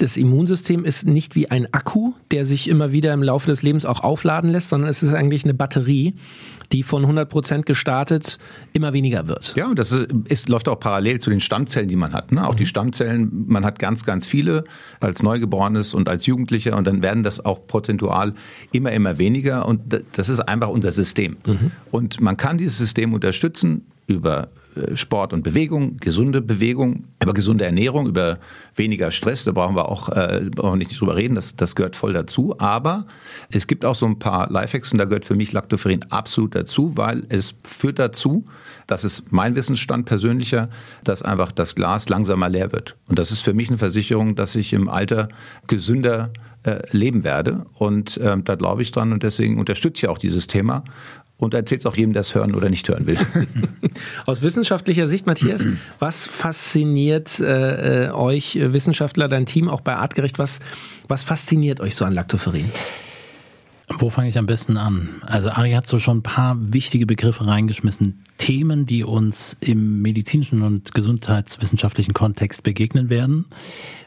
[0.00, 3.84] das Immunsystem ist nicht wie ein Akku, der sich immer wieder im Laufe des Lebens
[3.84, 6.14] auch aufladen lässt, sondern es ist eigentlich eine Batterie,
[6.72, 8.38] die von 100 Prozent gestartet
[8.72, 9.54] immer weniger wird.
[9.56, 9.92] Ja, und das
[10.28, 12.32] ist, läuft auch parallel zu den Stammzellen, die man hat.
[12.32, 12.46] Ne?
[12.46, 12.58] Auch mhm.
[12.58, 14.64] die Stammzellen, man hat ganz, ganz viele
[15.00, 18.34] als Neugeborenes und als Jugendlicher und dann werden das auch prozentual
[18.72, 21.36] immer, immer weniger und das ist einfach unser System.
[21.44, 21.72] Mhm.
[21.90, 24.48] Und man kann dieses System unterstützen über
[24.94, 28.38] Sport und Bewegung, gesunde Bewegung, über gesunde Ernährung, über
[28.76, 31.96] weniger Stress, da brauchen wir auch äh, brauchen wir nicht drüber reden, das, das gehört
[31.96, 32.54] voll dazu.
[32.58, 33.06] Aber
[33.50, 36.96] es gibt auch so ein paar Lifehacks und da gehört für mich Lactoferrin absolut dazu,
[36.96, 38.46] weil es führt dazu,
[38.86, 40.68] das ist mein Wissensstand persönlicher,
[41.04, 42.96] dass einfach das Glas langsamer leer wird.
[43.08, 45.28] Und das ist für mich eine Versicherung, dass ich im Alter
[45.66, 46.30] gesünder
[46.62, 47.66] äh, leben werde.
[47.74, 50.84] Und äh, da glaube ich dran und deswegen unterstütze ich auch dieses Thema
[51.40, 53.18] und erzählt es auch jedem, der es hören oder nicht hören will.
[54.26, 55.66] Aus wissenschaftlicher Sicht, Matthias,
[55.98, 60.60] was fasziniert äh, äh, euch Wissenschaftler, dein Team auch bei Artgerecht, was,
[61.08, 62.70] was fasziniert euch so an Lactoferrin?
[64.00, 65.20] Wo fange ich am besten an?
[65.26, 68.24] Also Ari hat so schon ein paar wichtige Begriffe reingeschmissen.
[68.38, 73.44] Themen, die uns im medizinischen und gesundheitswissenschaftlichen Kontext begegnen werden.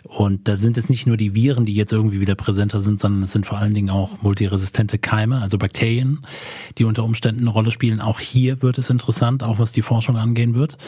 [0.03, 3.21] Und da sind es nicht nur die Viren, die jetzt irgendwie wieder präsenter sind, sondern
[3.21, 6.21] es sind vor allen Dingen auch multiresistente Keime, also Bakterien,
[6.79, 8.01] die unter Umständen eine Rolle spielen.
[8.01, 10.79] Auch hier wird es interessant, auch was die Forschung angehen wird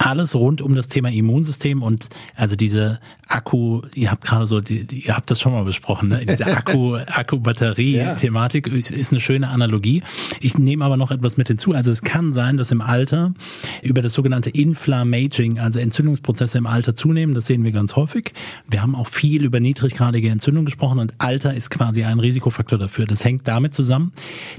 [0.00, 4.86] alles rund um das Thema Immunsystem und also diese Akku, ihr habt gerade so, die,
[4.86, 6.24] die, ihr habt das schon mal besprochen, ne?
[6.24, 8.74] diese Akku, Akku-Batterie-Thematik ja.
[8.74, 10.02] ist, ist eine schöne Analogie.
[10.40, 11.74] Ich nehme aber noch etwas mit hinzu.
[11.74, 13.34] Also es kann sein, dass im Alter
[13.82, 17.34] über das sogenannte Inflammaging, also Entzündungsprozesse im Alter zunehmen.
[17.34, 18.32] Das sehen wir ganz häufig.
[18.68, 23.04] Wir haben auch viel über niedriggradige Entzündung gesprochen und Alter ist quasi ein Risikofaktor dafür.
[23.04, 24.12] Das hängt damit zusammen,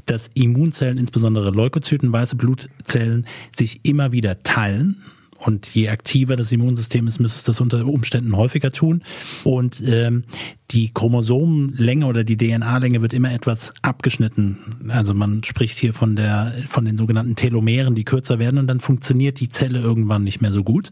[0.06, 3.26] dass Immunzellen, insbesondere Leukozyten, weiße Blutzellen,
[3.56, 5.02] sich immer wieder teilen
[5.46, 9.02] und je aktiver das Immunsystem ist, müsste es das unter Umständen häufiger tun.
[9.44, 10.24] Und ähm,
[10.70, 14.58] die Chromosomenlänge oder die DNA-Länge wird immer etwas abgeschnitten.
[14.90, 18.80] Also man spricht hier von der von den sogenannten Telomeren, die kürzer werden und dann
[18.80, 20.92] funktioniert die Zelle irgendwann nicht mehr so gut.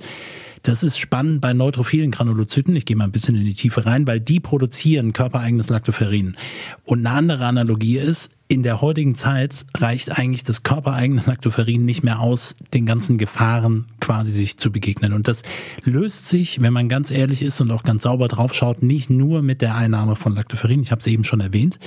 [0.63, 2.75] Das ist spannend bei neutrophilen Granulozyten.
[2.75, 6.35] Ich gehe mal ein bisschen in die Tiefe rein, weil die produzieren körpereigenes Lactoferrin.
[6.83, 12.03] Und eine andere Analogie ist, in der heutigen Zeit reicht eigentlich das körpereigene Lactoferrin nicht
[12.03, 15.13] mehr aus, den ganzen Gefahren quasi sich zu begegnen.
[15.13, 15.43] Und das
[15.83, 19.61] löst sich, wenn man ganz ehrlich ist und auch ganz sauber draufschaut, nicht nur mit
[19.61, 21.77] der Einnahme von Lactoferrin, ich habe es eben schon erwähnt,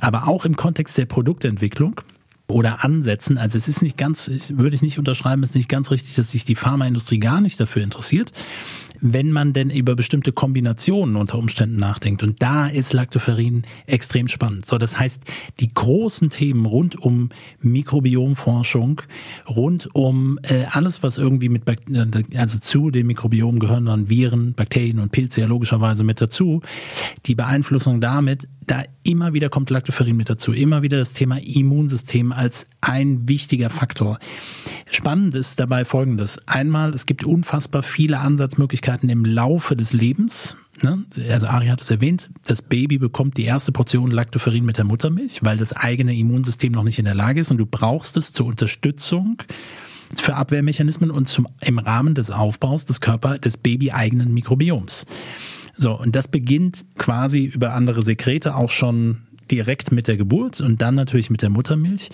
[0.00, 2.00] aber auch im Kontext der Produktentwicklung
[2.46, 3.38] oder ansetzen.
[3.38, 6.30] Also es ist nicht ganz, würde ich nicht unterschreiben, es ist nicht ganz richtig, dass
[6.30, 8.32] sich die Pharmaindustrie gar nicht dafür interessiert
[9.06, 12.22] wenn man denn über bestimmte Kombinationen unter Umständen nachdenkt.
[12.22, 14.64] Und da ist Lactoferrin extrem spannend.
[14.64, 15.22] So, das heißt,
[15.60, 17.28] die großen Themen rund um
[17.60, 19.02] Mikrobiomforschung,
[19.46, 21.64] rund um äh, alles, was irgendwie mit,
[22.34, 26.62] also zu dem Mikrobiom gehören dann Viren, Bakterien und Pilze ja logischerweise mit dazu,
[27.26, 32.32] die Beeinflussung damit, da immer wieder kommt Lactoferrin mit dazu, immer wieder das Thema Immunsystem
[32.32, 34.18] als ein wichtiger Faktor.
[34.90, 36.38] Spannend ist dabei Folgendes.
[36.46, 40.56] Einmal, es gibt unfassbar viele Ansatzmöglichkeiten im Laufe des Lebens.
[40.82, 41.04] Ne?
[41.30, 45.40] Also Ari hat es erwähnt, das Baby bekommt die erste Portion Lactoferrin mit der Muttermilch,
[45.42, 48.46] weil das eigene Immunsystem noch nicht in der Lage ist und du brauchst es zur
[48.46, 49.38] Unterstützung
[50.16, 55.06] für Abwehrmechanismen und zum, im Rahmen des Aufbaus des Körper des babyeigenen Mikrobioms.
[55.76, 60.82] So, und das beginnt quasi über andere Sekrete auch schon direkt mit der Geburt und
[60.82, 62.10] dann natürlich mit der Muttermilch.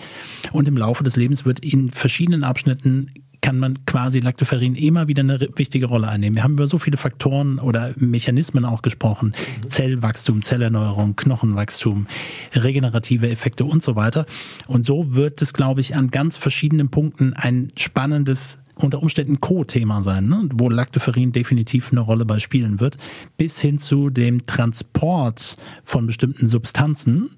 [0.51, 5.21] Und im Laufe des Lebens wird in verschiedenen Abschnitten kann man quasi Lactoferrin immer wieder
[5.21, 6.35] eine wichtige Rolle einnehmen.
[6.35, 9.33] Wir haben über so viele Faktoren oder Mechanismen auch gesprochen.
[9.63, 9.67] Mhm.
[9.67, 12.07] Zellwachstum, Zellerneuerung, Knochenwachstum,
[12.53, 14.27] regenerative Effekte und so weiter.
[14.67, 20.03] Und so wird es, glaube ich, an ganz verschiedenen Punkten ein spannendes unter Umständen Co-Thema
[20.03, 20.49] sein, ne?
[20.53, 22.97] wo Lactoferrin definitiv eine Rolle bei spielen wird,
[23.37, 27.29] bis hin zu dem Transport von bestimmten Substanzen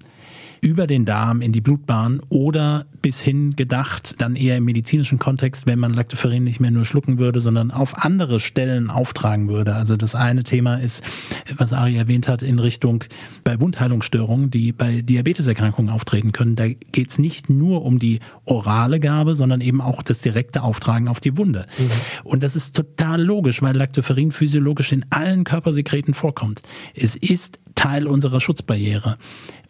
[0.64, 5.66] über den Darm in die Blutbahn oder bis hin gedacht, dann eher im medizinischen Kontext,
[5.66, 9.74] wenn man Lactoferrin nicht mehr nur schlucken würde, sondern auf andere Stellen auftragen würde.
[9.74, 11.02] Also das eine Thema ist,
[11.54, 13.04] was Ari erwähnt hat, in Richtung
[13.44, 16.56] bei Wundheilungsstörungen, die bei Diabeteserkrankungen auftreten können.
[16.56, 21.08] Da geht es nicht nur um die orale Gabe, sondern eben auch das direkte Auftragen
[21.08, 21.66] auf die Wunde.
[21.76, 21.90] Mhm.
[22.24, 26.62] Und das ist total logisch, weil Lactoferrin physiologisch in allen Körpersekreten vorkommt.
[26.94, 29.18] Es ist Teil unserer Schutzbarriere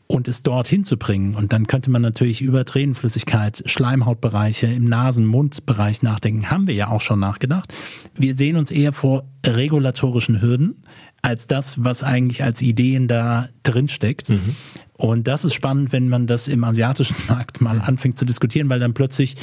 [0.07, 1.35] und es dort hinzubringen.
[1.35, 6.51] Und dann könnte man natürlich über Tränenflüssigkeit, Schleimhautbereiche im Nasen-Mund-Bereich nachdenken.
[6.51, 7.73] Haben wir ja auch schon nachgedacht.
[8.15, 10.83] Wir sehen uns eher vor regulatorischen Hürden
[11.23, 14.29] als das, was eigentlich als Ideen da drinsteckt.
[14.29, 14.57] Mhm.
[14.93, 18.81] Und das ist spannend, wenn man das im asiatischen Markt mal anfängt zu diskutieren, weil
[18.81, 19.37] dann plötzlich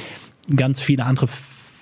[0.56, 1.28] ganz viele andere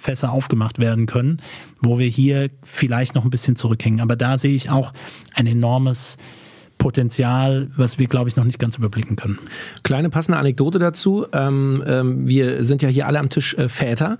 [0.01, 1.41] Fässer aufgemacht werden können,
[1.81, 3.99] wo wir hier vielleicht noch ein bisschen zurückhängen.
[3.99, 4.93] Aber da sehe ich auch
[5.33, 6.17] ein enormes
[6.79, 9.37] Potenzial, was wir, glaube ich, noch nicht ganz überblicken können.
[9.83, 11.27] Kleine passende Anekdote dazu.
[11.33, 14.17] Ähm, ähm, wir sind ja hier alle am Tisch äh, Väter.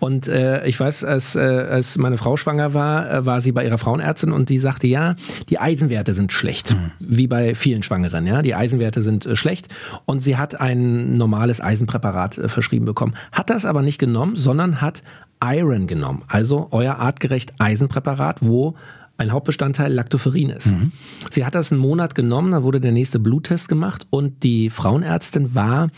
[0.00, 3.64] Und äh, ich weiß, als, äh, als meine Frau schwanger war, äh, war sie bei
[3.64, 5.16] ihrer Frauenärztin und die sagte, ja,
[5.50, 6.74] die Eisenwerte sind schlecht.
[6.74, 6.90] Mhm.
[6.98, 8.40] Wie bei vielen Schwangeren, ja.
[8.40, 9.68] Die Eisenwerte sind äh, schlecht.
[10.06, 13.14] Und sie hat ein normales Eisenpräparat äh, verschrieben bekommen.
[13.32, 15.02] Hat das aber nicht genommen, sondern hat
[15.44, 16.22] Iron genommen.
[16.26, 18.74] Also euer artgerecht Eisenpräparat, wo
[19.18, 20.68] ein Hauptbestandteil Lactoferrin ist.
[20.68, 20.92] Mhm.
[21.30, 25.54] Sie hat das einen Monat genommen, dann wurde der nächste Bluttest gemacht und die Frauenärztin
[25.54, 25.90] war,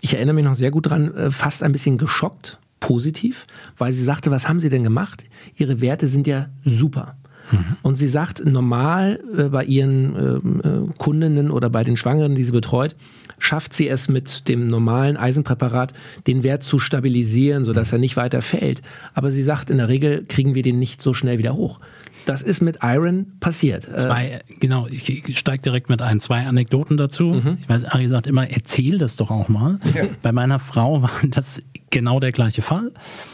[0.00, 3.46] ich erinnere mich noch sehr gut dran, äh, fast ein bisschen geschockt, positiv,
[3.76, 5.24] weil sie sagte, was haben Sie denn gemacht?
[5.56, 7.16] Ihre Werte sind ja super.
[7.50, 7.76] Mhm.
[7.82, 12.44] Und sie sagt, normal äh, bei ihren ähm, äh, Kundinnen oder bei den Schwangeren, die
[12.44, 12.96] sie betreut,
[13.38, 15.92] schafft sie es mit dem normalen Eisenpräparat,
[16.26, 17.96] den Wert zu stabilisieren, sodass mhm.
[17.96, 18.82] er nicht weiter fällt.
[19.14, 21.80] Aber sie sagt, in der Regel kriegen wir den nicht so schnell wieder hoch.
[22.24, 23.88] Das ist mit Iron passiert.
[23.88, 26.20] Äh, Zwei, genau, ich steige direkt mit ein.
[26.20, 27.24] Zwei Anekdoten dazu.
[27.24, 27.58] Mhm.
[27.60, 29.78] Ich weiß, Ari sagt immer, erzähl das doch auch mal.
[29.94, 30.04] Ja.
[30.22, 32.92] Bei meiner Frau war das genau der gleiche Fall.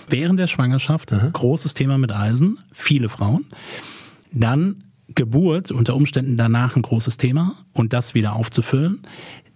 [0.08, 1.32] Während der Schwangerschaft, mhm.
[1.32, 3.46] großes Thema mit Eisen, viele Frauen.
[4.32, 9.00] Dann Geburt, unter Umständen danach ein großes Thema und das wieder aufzufüllen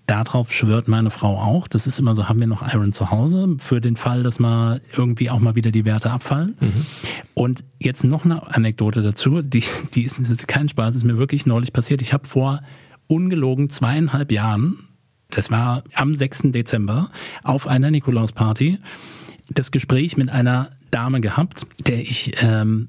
[0.07, 1.69] darauf schwört meine Frau auch.
[1.69, 4.81] Das ist immer so, haben wir noch Iron zu Hause für den Fall, dass mal
[4.97, 6.57] irgendwie auch mal wieder die Werte abfallen.
[6.61, 6.87] Mhm.
[7.35, 11.47] Und jetzt noch eine Anekdote dazu, die, die ist, ist kein Spaß, ist mir wirklich
[11.47, 12.03] neulich passiert.
[12.03, 12.61] Ich habe vor
[13.07, 14.89] ungelogen zweieinhalb Jahren,
[15.31, 16.51] das war am 6.
[16.53, 17.11] Dezember,
[17.43, 18.79] auf einer Nikolausparty,
[19.51, 22.89] das Gespräch mit einer Dame gehabt, der ich ähm,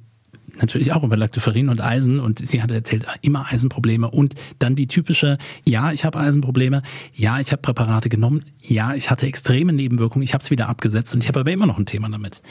[0.58, 2.20] natürlich auch über Lactoferrin und Eisen.
[2.20, 4.10] Und sie hat erzählt, immer Eisenprobleme.
[4.10, 5.38] Und dann die typische,
[5.68, 6.82] ja, ich habe Eisenprobleme,
[7.14, 11.14] ja, ich habe Präparate genommen, ja, ich hatte extreme Nebenwirkungen, ich habe es wieder abgesetzt.
[11.14, 12.42] Und ich habe aber immer noch ein Thema damit.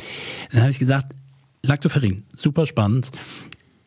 [0.51, 1.13] Dann habe ich gesagt,
[1.63, 3.13] Lactoferrin, super spannend,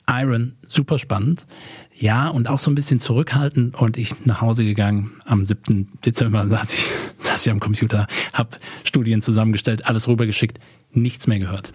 [0.08, 1.45] Iron, super spannend,
[1.97, 3.75] ja, und auch so ein bisschen zurückhaltend.
[3.75, 5.89] Und ich nach Hause gegangen, am 7.
[6.06, 6.86] Dezember saß ich,
[7.17, 8.49] saß ich am Computer, habe
[8.84, 10.60] Studien zusammengestellt, alles rübergeschickt,
[10.91, 11.73] nichts mehr gehört.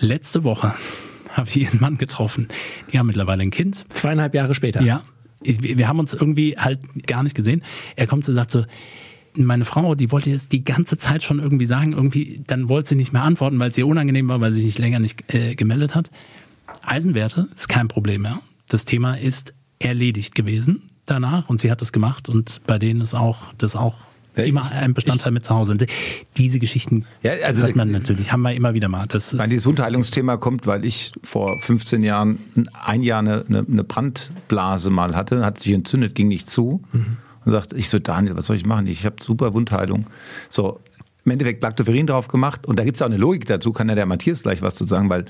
[0.00, 0.74] Letzte Woche
[1.48, 2.48] habe ich ihren Mann getroffen.
[2.92, 3.86] Die haben mittlerweile ein Kind.
[3.90, 4.82] Zweieinhalb Jahre später.
[4.82, 5.02] Ja.
[5.40, 7.62] Wir haben uns irgendwie halt gar nicht gesehen.
[7.94, 8.64] Er kommt und sagt so,
[9.34, 12.94] meine Frau, die wollte jetzt die ganze Zeit schon irgendwie sagen, irgendwie, dann wollte sie
[12.96, 15.94] nicht mehr antworten, weil es ihr unangenehm war, weil sie sich länger nicht äh, gemeldet
[15.94, 16.10] hat.
[16.82, 18.40] Eisenwerte ist kein Problem mehr.
[18.68, 23.14] Das Thema ist erledigt gewesen danach und sie hat das gemacht und bei denen ist
[23.14, 23.96] auch das auch
[24.44, 25.72] immer ein Bestandteil ich, mit zu Hause.
[25.72, 25.86] Und
[26.36, 29.06] diese Geschichten ja, also, hat man natürlich, haben wir immer wieder mal.
[29.06, 32.38] Das ist, dieses Wundheilungsthema kommt, weil ich vor 15 Jahren
[32.72, 36.82] ein Jahr eine, eine Brandblase mal hatte, hat sich entzündet, ging nicht zu.
[36.92, 37.18] Mhm.
[37.44, 38.86] Und sagte, ich so, Daniel, was soll ich machen?
[38.88, 40.06] Ich habe super Wundheilung.
[40.50, 40.80] So,
[41.28, 42.66] im Endeffekt Lactoferin drauf gemacht.
[42.66, 44.84] Und da gibt es auch eine Logik dazu, kann ja der Matthias gleich was zu
[44.84, 45.26] sagen, weil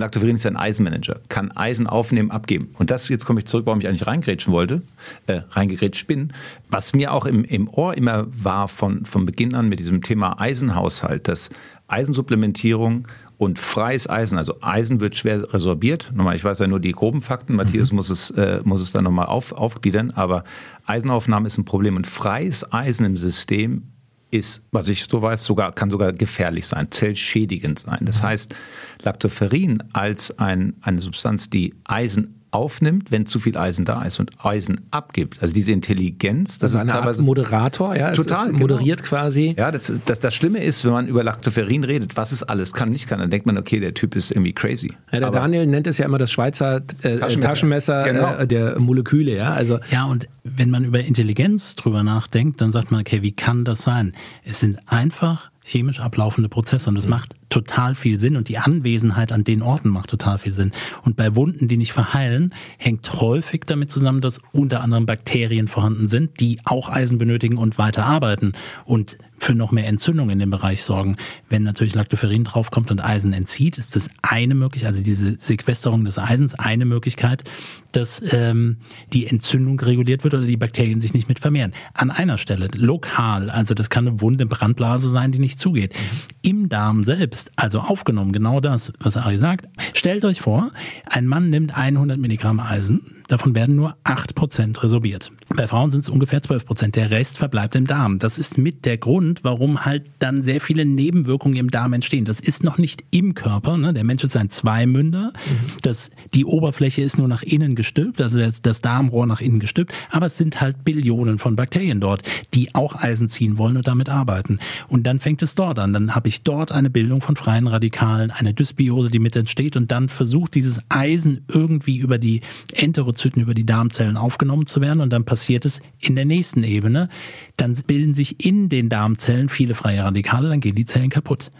[0.00, 2.70] Lactoferrin ist ja ein Eisenmanager, kann Eisen aufnehmen, abgeben.
[2.78, 4.82] Und das, jetzt komme ich zurück, warum ich eigentlich reingrätschen wollte,
[5.26, 6.32] äh, reingegrätscht bin.
[6.70, 10.40] Was mir auch im, im Ohr immer war von, von Beginn an mit diesem Thema
[10.40, 11.50] Eisenhaushalt, dass
[11.88, 13.08] Eisensupplementierung
[13.38, 16.10] und freies Eisen, also Eisen wird schwer resorbiert.
[16.12, 17.96] Nochmal, ich weiß ja nur die groben Fakten, Matthias mhm.
[17.96, 20.44] muss es, äh, muss es dann nochmal auf, aufgliedern, aber
[20.86, 23.84] Eisenaufnahme ist ein Problem und freies Eisen im System
[24.30, 28.00] ist, was ich so weiß, sogar, kann sogar gefährlich sein, zellschädigend sein.
[28.02, 28.26] Das mhm.
[28.26, 28.54] heißt,
[29.02, 34.30] Lactoferrin als ein, eine Substanz, die Eisen aufnimmt, wenn zu viel Eisen da ist und
[34.44, 35.42] Eisen abgibt.
[35.42, 39.08] Also diese Intelligenz, das, das ist eine Art Moderator, ja, total es moderiert genau.
[39.08, 39.54] quasi.
[39.56, 42.90] Ja, das, das, das Schlimme ist, wenn man über Lactoferrin redet, was es alles kann,
[42.90, 44.92] nicht kann, dann denkt man, okay, der Typ ist irgendwie crazy.
[45.12, 48.34] Ja, der Aber Daniel nennt es ja immer das Schweizer äh, Taschenmesser, Taschenmesser genau.
[48.34, 49.52] äh, der Moleküle, ja.
[49.52, 53.64] Also ja, und wenn man über Intelligenz drüber nachdenkt, dann sagt man, okay, wie kann
[53.64, 54.12] das sein?
[54.44, 57.10] Es sind einfach chemisch ablaufende Prozesse und das mhm.
[57.10, 60.72] macht total viel Sinn und die Anwesenheit an den Orten macht total viel Sinn.
[61.02, 66.08] Und bei Wunden, die nicht verheilen, hängt häufig damit zusammen, dass unter anderem Bakterien vorhanden
[66.08, 68.52] sind, die auch Eisen benötigen und weiter arbeiten
[68.84, 71.16] und für noch mehr Entzündung in dem Bereich sorgen.
[71.48, 76.18] Wenn natürlich Lactoferrin draufkommt und Eisen entzieht, ist das eine Möglichkeit, also diese Sequesterung des
[76.18, 77.44] Eisens, eine Möglichkeit,
[77.92, 78.78] dass ähm,
[79.12, 81.72] die Entzündung reguliert wird oder die Bakterien sich nicht mit vermehren.
[81.94, 85.94] An einer Stelle, lokal, also das kann eine Wunde, Brandblase sein, die nicht zugeht.
[86.42, 89.68] Im Darm selbst selbst, also aufgenommen, genau das, was Ari sagt.
[89.92, 90.70] Stellt euch vor,
[91.06, 95.30] ein Mann nimmt 100 Milligramm Eisen, Davon werden nur 8% resorbiert.
[95.54, 96.92] Bei Frauen sind es ungefähr 12%.
[96.92, 98.18] Der Rest verbleibt im Darm.
[98.18, 102.24] Das ist mit der Grund, warum halt dann sehr viele Nebenwirkungen im Darm entstehen.
[102.24, 103.76] Das ist noch nicht im Körper.
[103.76, 103.94] Ne?
[103.94, 105.32] Der Mensch ist ein Zweimünder.
[105.34, 105.72] Mhm.
[105.82, 109.92] Das, die Oberfläche ist nur nach innen gestülpt, also das, das Darmrohr nach innen gestülpt.
[110.10, 112.22] Aber es sind halt Billionen von Bakterien dort,
[112.54, 114.58] die auch Eisen ziehen wollen und damit arbeiten.
[114.88, 115.92] Und dann fängt es dort an.
[115.92, 119.90] Dann habe ich dort eine Bildung von freien Radikalen, eine Dysbiose, die mit entsteht und
[119.90, 122.40] dann versucht dieses Eisen irgendwie über die
[122.72, 127.08] Enterozyten, über die Darmzellen aufgenommen zu werden und dann passiert es in der nächsten Ebene.
[127.56, 131.50] Dann bilden sich in den Darmzellen viele freie Radikale, dann gehen die Zellen kaputt.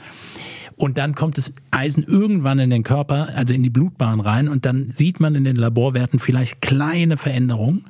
[0.76, 4.64] Und dann kommt das Eisen irgendwann in den Körper, also in die Blutbahn rein und
[4.64, 7.86] dann sieht man in den Laborwerten vielleicht kleine Veränderungen.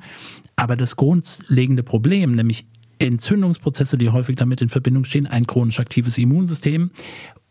[0.55, 2.65] Aber das grundlegende Problem, nämlich
[2.97, 6.91] Entzündungsprozesse, die häufig damit in Verbindung stehen, ein chronisch aktives Immunsystem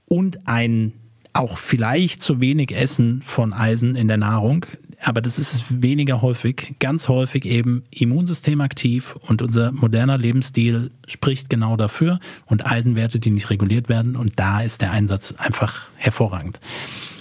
[0.07, 0.93] und ein
[1.33, 4.67] auch vielleicht zu wenig Essen von Eisen in der Nahrung,
[5.01, 11.51] aber das ist weniger häufig, ganz häufig eben Immunsystem aktiv und unser moderner Lebensstil spricht
[11.51, 16.61] genau dafür und Eisenwerte, die nicht reguliert werden und da ist der Einsatz einfach hervorragend.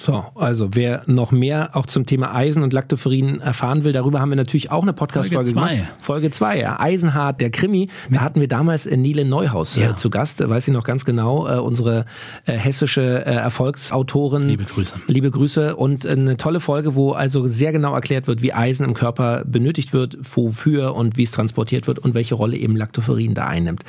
[0.08, 4.30] So, also wer noch mehr auch zum Thema Eisen und Lactoferin erfahren will, darüber haben
[4.30, 5.74] wir natürlich auch eine Podcast-Folge gemacht.
[6.00, 6.80] Folge 2, ja.
[6.80, 7.89] Eisenhart, der Krimi.
[8.10, 9.89] Da hatten wir damals Nile Neuhaus äh, ja.
[9.89, 12.06] äh, zu Gast, weiß ich noch ganz genau, äh, unsere
[12.46, 14.48] äh, hessische äh, Erfolgsautorin.
[14.48, 14.96] Liebe Grüße.
[15.08, 18.86] Liebe Grüße und äh, eine tolle Folge, wo also sehr genau erklärt wird, wie Eisen
[18.86, 23.34] im Körper benötigt wird, wofür und wie es transportiert wird und welche Rolle eben Lactoferin
[23.34, 23.84] da einnimmt.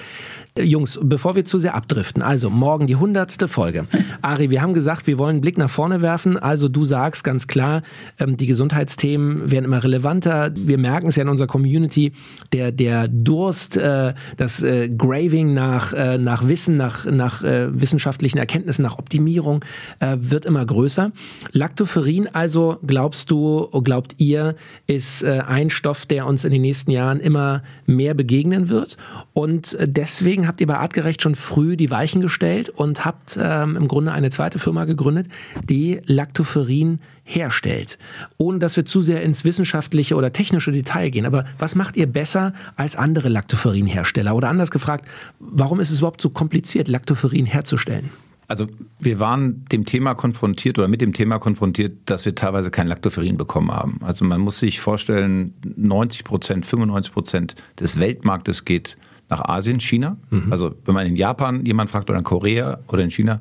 [0.63, 3.87] Jungs, bevor wir zu sehr abdriften, also morgen die hundertste Folge.
[4.23, 6.37] Ari, wir haben gesagt, wir wollen einen Blick nach vorne werfen.
[6.37, 7.83] Also du sagst ganz klar,
[8.19, 10.51] ähm, die Gesundheitsthemen werden immer relevanter.
[10.55, 12.13] Wir merken es ja in unserer Community,
[12.53, 18.83] der, der Durst, äh, das äh, Graving nach, äh, nach Wissen, nach, nach wissenschaftlichen Erkenntnissen,
[18.83, 19.65] nach Optimierung
[20.01, 21.13] wird immer größer.
[21.53, 24.55] Lactoferrin also, glaubst du, glaubt ihr,
[24.87, 28.97] ist ein Stoff, der uns in den nächsten Jahren immer mehr begegnen wird.
[29.33, 33.87] Und deswegen habt ihr bei Artgerecht schon früh die Weichen gestellt und habt ähm, im
[33.87, 35.29] Grunde eine zweite Firma gegründet,
[35.63, 37.99] die Lactoferrin herstellt.
[38.39, 41.27] Ohne dass wir zu sehr ins wissenschaftliche oder technische Detail gehen.
[41.27, 44.35] Aber was macht ihr besser als andere Lactoferin-Hersteller?
[44.35, 45.07] Oder anders gefragt,
[45.39, 48.11] warum ist es überhaupt so kompliziert, Lactoferin herzustellen?
[48.49, 48.67] Also
[48.99, 53.37] wir waren dem Thema konfrontiert oder mit dem Thema konfrontiert, dass wir teilweise kein Lactoferin
[53.37, 54.01] bekommen haben.
[54.03, 58.97] Also man muss sich vorstellen, 90 Prozent, 95 Prozent des Weltmarktes geht
[59.29, 60.17] nach Asien, China.
[60.31, 60.51] Mhm.
[60.53, 63.41] Also wenn man in Japan jemand fragt oder in Korea oder in China,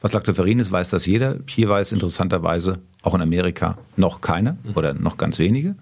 [0.00, 1.38] was Lactoferrin ist, weiß das jeder.
[1.48, 4.72] Hier weiß interessanterweise auch in Amerika noch keiner mhm.
[4.74, 5.76] oder noch ganz wenige.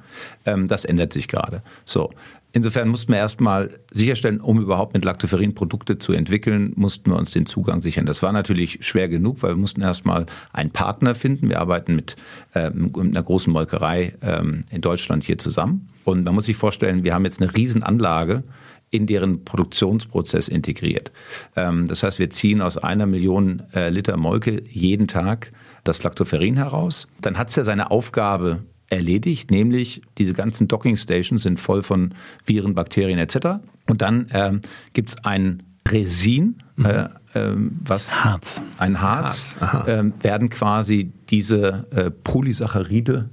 [0.46, 1.62] Ähm, das ändert sich gerade.
[1.84, 2.10] So.
[2.54, 7.30] Insofern mussten wir erstmal sicherstellen, um überhaupt mit Lactoferrin Produkte zu entwickeln, mussten wir uns
[7.30, 8.04] den Zugang sichern.
[8.04, 11.48] Das war natürlich schwer genug, weil wir mussten erstmal einen Partner finden.
[11.48, 12.14] Wir arbeiten mit,
[12.54, 15.88] ähm, mit einer großen Molkerei ähm, in Deutschland hier zusammen.
[16.04, 18.44] Und man muss sich vorstellen, wir haben jetzt eine Riesenanlage,
[18.92, 21.10] in deren Produktionsprozess integriert.
[21.56, 25.50] Ähm, das heißt, wir ziehen aus einer Million äh, Liter Molke jeden Tag
[25.82, 27.08] das Lactoferrin heraus.
[27.20, 32.14] Dann hat es ja seine Aufgabe erledigt, nämlich diese ganzen Docking Stations sind voll von
[32.44, 33.60] Viren, Bakterien etc.
[33.88, 34.60] Und dann ähm,
[34.92, 36.84] gibt es ein Resin, mhm.
[36.84, 38.60] äh, äh, was Harz.
[38.76, 43.30] ein Harz, Harz äh, werden quasi diese äh, Polysaccharide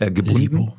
[0.00, 0.40] äh, gebunden.
[0.40, 0.76] Lipo.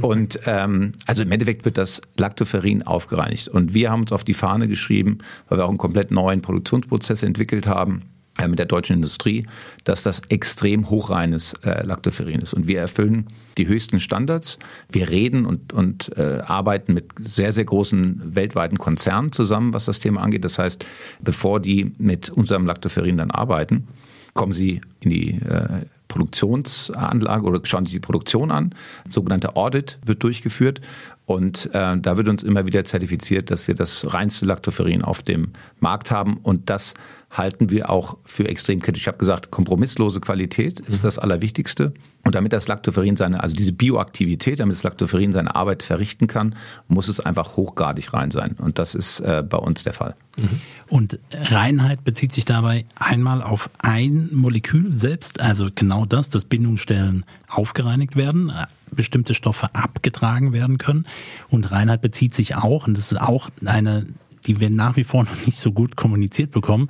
[0.00, 3.48] Und ähm, also im Endeffekt wird das Lactoferrin aufgereinigt.
[3.48, 7.22] Und wir haben uns auf die Fahne geschrieben, weil wir auch einen komplett neuen Produktionsprozess
[7.22, 8.02] entwickelt haben
[8.38, 9.46] äh, mit der deutschen Industrie,
[9.84, 12.54] dass das extrem hochreines äh, Lactoferrin ist.
[12.54, 13.26] Und wir erfüllen
[13.58, 14.58] die höchsten Standards.
[14.90, 20.00] Wir reden und, und äh, arbeiten mit sehr, sehr großen weltweiten Konzernen zusammen, was das
[20.00, 20.44] Thema angeht.
[20.44, 20.84] Das heißt,
[21.20, 23.88] bevor die mit unserem Lactoferrin dann arbeiten,
[24.34, 28.74] kommen sie in die äh, Produktionsanlage oder schauen sich die Produktion an.
[29.08, 30.82] Sogenannter Audit wird durchgeführt
[31.24, 35.52] und äh, da wird uns immer wieder zertifiziert, dass wir das reinste Lactoferrin auf dem
[35.78, 36.94] Markt haben und das
[37.30, 39.02] halten wir auch für extrem kritisch.
[39.02, 41.06] Ich habe gesagt, kompromisslose Qualität ist mhm.
[41.06, 41.94] das Allerwichtigste.
[42.22, 46.54] Und damit das Lactoferrin seine, also diese Bioaktivität, damit das Lactoferrin seine Arbeit verrichten kann,
[46.86, 48.56] muss es einfach hochgradig rein sein.
[48.58, 50.16] Und das ist äh, bei uns der Fall.
[50.36, 50.60] Mhm.
[50.88, 57.24] Und Reinheit bezieht sich dabei einmal auf ein Molekül selbst, also genau das, dass Bindungsstellen
[57.48, 61.06] aufgereinigt werden, äh, bestimmte Stoffe abgetragen werden können.
[61.48, 64.06] Und Reinheit bezieht sich auch, und das ist auch eine
[64.46, 66.88] die wir nach wie vor noch nicht so gut kommuniziert bekommen,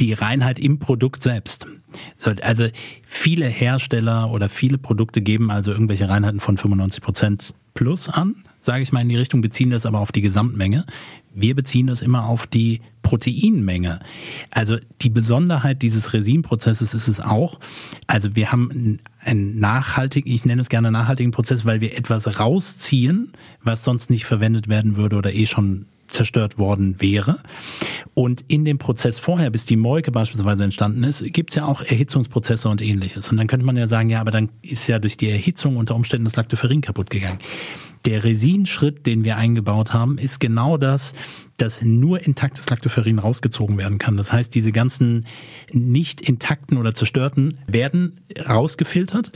[0.00, 1.66] die Reinheit im Produkt selbst.
[2.42, 2.68] Also
[3.02, 8.82] viele Hersteller oder viele Produkte geben also irgendwelche Reinheiten von 95 Prozent plus an, sage
[8.82, 10.84] ich mal in die Richtung, beziehen das aber auf die Gesamtmenge.
[11.34, 14.00] Wir beziehen das immer auf die Proteinmenge.
[14.50, 17.60] Also die Besonderheit dieses Resinprozesses ist es auch,
[18.06, 23.32] also wir haben einen nachhaltigen, ich nenne es gerne nachhaltigen Prozess, weil wir etwas rausziehen,
[23.62, 27.38] was sonst nicht verwendet werden würde oder eh schon zerstört worden wäre.
[28.14, 31.82] Und in dem Prozess vorher, bis die Molke beispielsweise entstanden ist, gibt es ja auch
[31.82, 33.30] Erhitzungsprozesse und ähnliches.
[33.30, 35.94] Und dann könnte man ja sagen, ja, aber dann ist ja durch die Erhitzung unter
[35.94, 37.38] Umständen das Lactoferrin kaputt gegangen.
[38.04, 41.14] Der Resinschritt, den wir eingebaut haben, ist genau das,
[41.58, 44.16] dass nur intaktes Lactoferrin rausgezogen werden kann.
[44.16, 45.26] Das heißt, diese ganzen
[45.72, 49.32] nicht intakten oder zerstörten werden rausgefiltert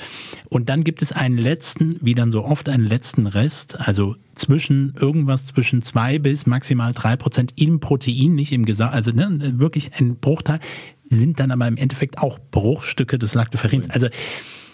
[0.49, 4.95] und dann gibt es einen letzten, wie dann so oft einen letzten Rest, also zwischen
[4.99, 9.91] irgendwas zwischen zwei bis maximal drei Prozent im Protein, nicht im Gesamt, also ne, wirklich
[9.99, 10.61] ein Bruchteil,
[11.09, 13.91] sind dann aber im Endeffekt auch Bruchstücke des Lactoferrins.
[13.91, 14.09] Also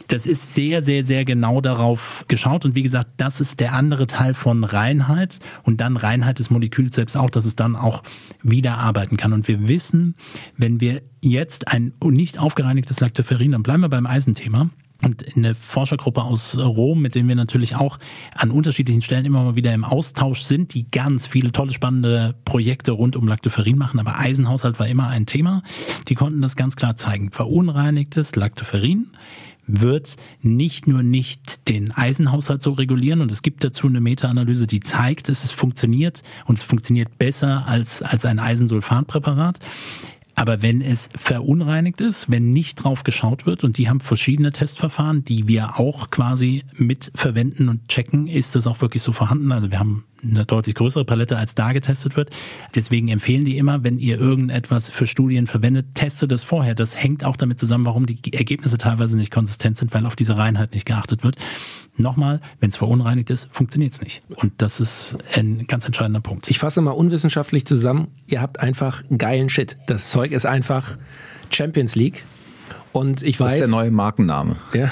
[0.09, 2.65] das ist sehr, sehr, sehr genau darauf geschaut.
[2.65, 5.39] Und wie gesagt, das ist der andere Teil von Reinheit.
[5.63, 8.03] Und dann Reinheit des Moleküls selbst auch, dass es dann auch
[8.43, 9.33] wieder arbeiten kann.
[9.33, 10.17] Und wir wissen,
[10.57, 16.23] wenn wir jetzt ein nicht aufgereinigtes Lactoferrin, dann bleiben wir beim Eisenthema, und eine Forschergruppe
[16.23, 17.99] aus Rom, mit denen wir natürlich auch
[18.35, 22.91] an unterschiedlichen Stellen immer mal wieder im Austausch sind, die ganz viele tolle, spannende Projekte
[22.91, 24.01] rund um Lactoferrin machen.
[24.01, 25.63] Aber Eisenhaushalt war immer ein Thema.
[26.09, 27.31] Die konnten das ganz klar zeigen.
[27.31, 29.07] Verunreinigtes Lactoferrin
[29.69, 34.81] wird nicht nur nicht den Eisenhaushalt so regulieren und es gibt dazu eine Meta-Analyse, die
[34.81, 39.61] zeigt, dass es funktioniert und es funktioniert besser als, als ein Eisensulfatpräparat.
[40.35, 45.25] Aber wenn es verunreinigt ist, wenn nicht drauf geschaut wird, und die haben verschiedene Testverfahren,
[45.25, 49.51] die wir auch quasi mit verwenden und checken, ist das auch wirklich so vorhanden?
[49.51, 52.31] Also wir haben eine deutlich größere Palette, als da getestet wird.
[52.75, 56.75] Deswegen empfehlen die immer, wenn ihr irgendetwas für Studien verwendet, testet das vorher.
[56.75, 60.37] Das hängt auch damit zusammen, warum die Ergebnisse teilweise nicht konsistent sind, weil auf diese
[60.37, 61.37] Reinheit nicht geachtet wird.
[61.97, 64.23] Nochmal, wenn es verunreinigt ist, funktioniert es nicht.
[64.29, 66.49] Und das ist ein ganz entscheidender Punkt.
[66.49, 68.09] Ich fasse mal unwissenschaftlich zusammen.
[68.27, 69.77] Ihr habt einfach geilen Shit.
[69.89, 70.97] Das Zeug ist einfach
[71.51, 72.25] Champions League.
[72.99, 74.57] Und ich weiß, das ist der neue Markenname.
[74.75, 74.91] Ja,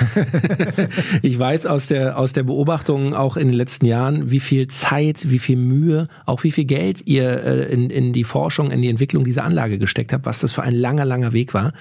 [1.23, 5.29] ich weiß aus der, aus der Beobachtung auch in den letzten Jahren, wie viel Zeit,
[5.29, 8.89] wie viel Mühe, auch wie viel Geld ihr äh, in, in die Forschung, in die
[8.89, 11.73] Entwicklung dieser Anlage gesteckt habt, was das für ein langer, langer Weg war.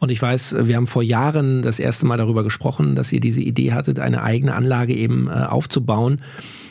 [0.00, 3.40] Und ich weiß, wir haben vor Jahren das erste Mal darüber gesprochen, dass ihr diese
[3.40, 6.20] Idee hattet, eine eigene Anlage eben äh, aufzubauen.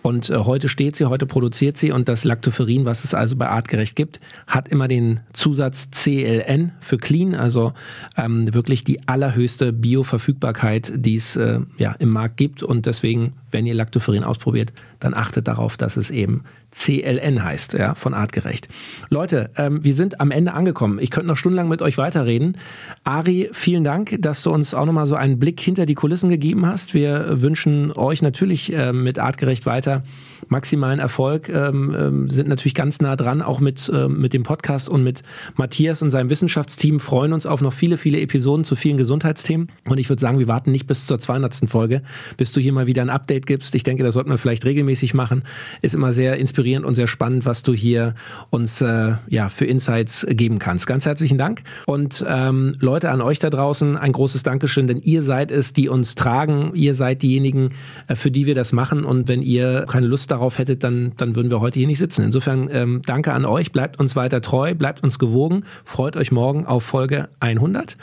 [0.02, 3.50] Und äh, heute steht sie, heute produziert sie und das Lactoferrin, was es also bei
[3.50, 7.74] Artgerecht gibt, hat immer den Zusatz CLN für Clean, also
[8.18, 12.64] ähm, wirklich die allerhöchste Bioverfügbarkeit, die es äh, ja, im Markt gibt.
[12.64, 17.96] Und deswegen, wenn ihr Lactoferrin ausprobiert, dann achtet darauf, dass es eben CLN heißt, ja,
[17.96, 18.68] von Artgerecht.
[19.10, 21.00] Leute, ähm, wir sind am Ende angekommen.
[21.00, 22.58] Ich könnte noch stundenlang mit euch weiterreden.
[23.04, 26.66] Ari, vielen Dank, dass du uns auch nochmal so einen Blick hinter die Kulissen gegeben
[26.66, 26.94] hast.
[26.94, 30.04] Wir wünschen euch natürlich äh, mit Artgerecht weiter
[30.48, 34.90] maximalen Erfolg, ähm, ähm, sind natürlich ganz nah dran, auch mit, äh, mit dem Podcast
[34.90, 35.24] und mit
[35.56, 39.70] Matthias und seinem Wissenschaftsteam, freuen uns auf noch viele, viele Episoden zu vielen Gesundheitsthemen.
[39.88, 41.70] Und ich würde sagen, wir warten nicht bis zur 200.
[41.70, 42.02] Folge,
[42.38, 43.76] bis du hier mal wieder ein Update gibst.
[43.76, 45.44] Ich denke, das sollten wir vielleicht regelmäßig machen.
[45.82, 48.16] Ist immer sehr inspirierend und sehr spannend, was du hier
[48.50, 50.88] uns äh, ja für Insights geben kannst.
[50.88, 55.24] Ganz herzlichen Dank und ähm, Leute an euch da draußen ein großes Dankeschön, denn ihr
[55.24, 56.72] seid es, die uns tragen.
[56.76, 57.72] Ihr seid diejenigen,
[58.08, 61.52] äh, für die wir das machen und wenn ihr keine Darauf hättet, dann dann würden
[61.52, 62.24] wir heute hier nicht sitzen.
[62.24, 66.66] Insofern ähm, danke an euch, bleibt uns weiter treu, bleibt uns gewogen, freut euch morgen
[66.66, 67.98] auf Folge 100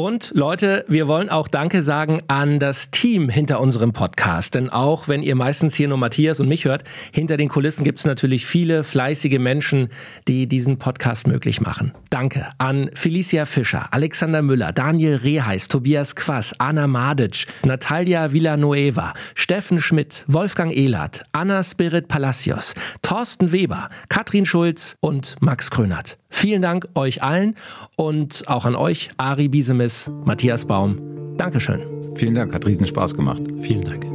[0.00, 4.54] und Leute, wir wollen auch Danke sagen an das Team hinter unserem Podcast.
[4.54, 7.98] Denn auch wenn ihr meistens hier nur Matthias und mich hört, hinter den Kulissen gibt
[7.98, 9.90] es natürlich viele fleißige Menschen,
[10.26, 11.92] die diesen Podcast möglich machen.
[12.08, 19.80] Danke an Felicia Fischer, Alexander Müller, Daniel Reheis, Tobias Quass, Anna Madic, Natalia Villanueva, Steffen
[19.80, 26.19] Schmidt, Wolfgang Ehlert, Anna Spirit Palacios, Thorsten Weber, Katrin Schulz und Max Krönert.
[26.30, 27.56] Vielen Dank euch allen
[27.96, 31.36] und auch an euch, Ari Biesemis, Matthias Baum.
[31.36, 31.80] Dankeschön.
[32.14, 33.42] Vielen Dank, hat riesen Spaß gemacht.
[33.60, 34.06] Vielen Dank.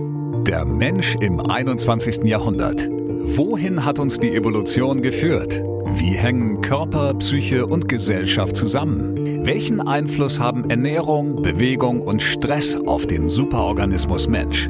[0.45, 2.23] Der Mensch im 21.
[2.23, 2.87] Jahrhundert.
[2.89, 5.61] Wohin hat uns die Evolution geführt?
[5.87, 9.45] Wie hängen Körper, Psyche und Gesellschaft zusammen?
[9.45, 14.69] Welchen Einfluss haben Ernährung, Bewegung und Stress auf den Superorganismus Mensch?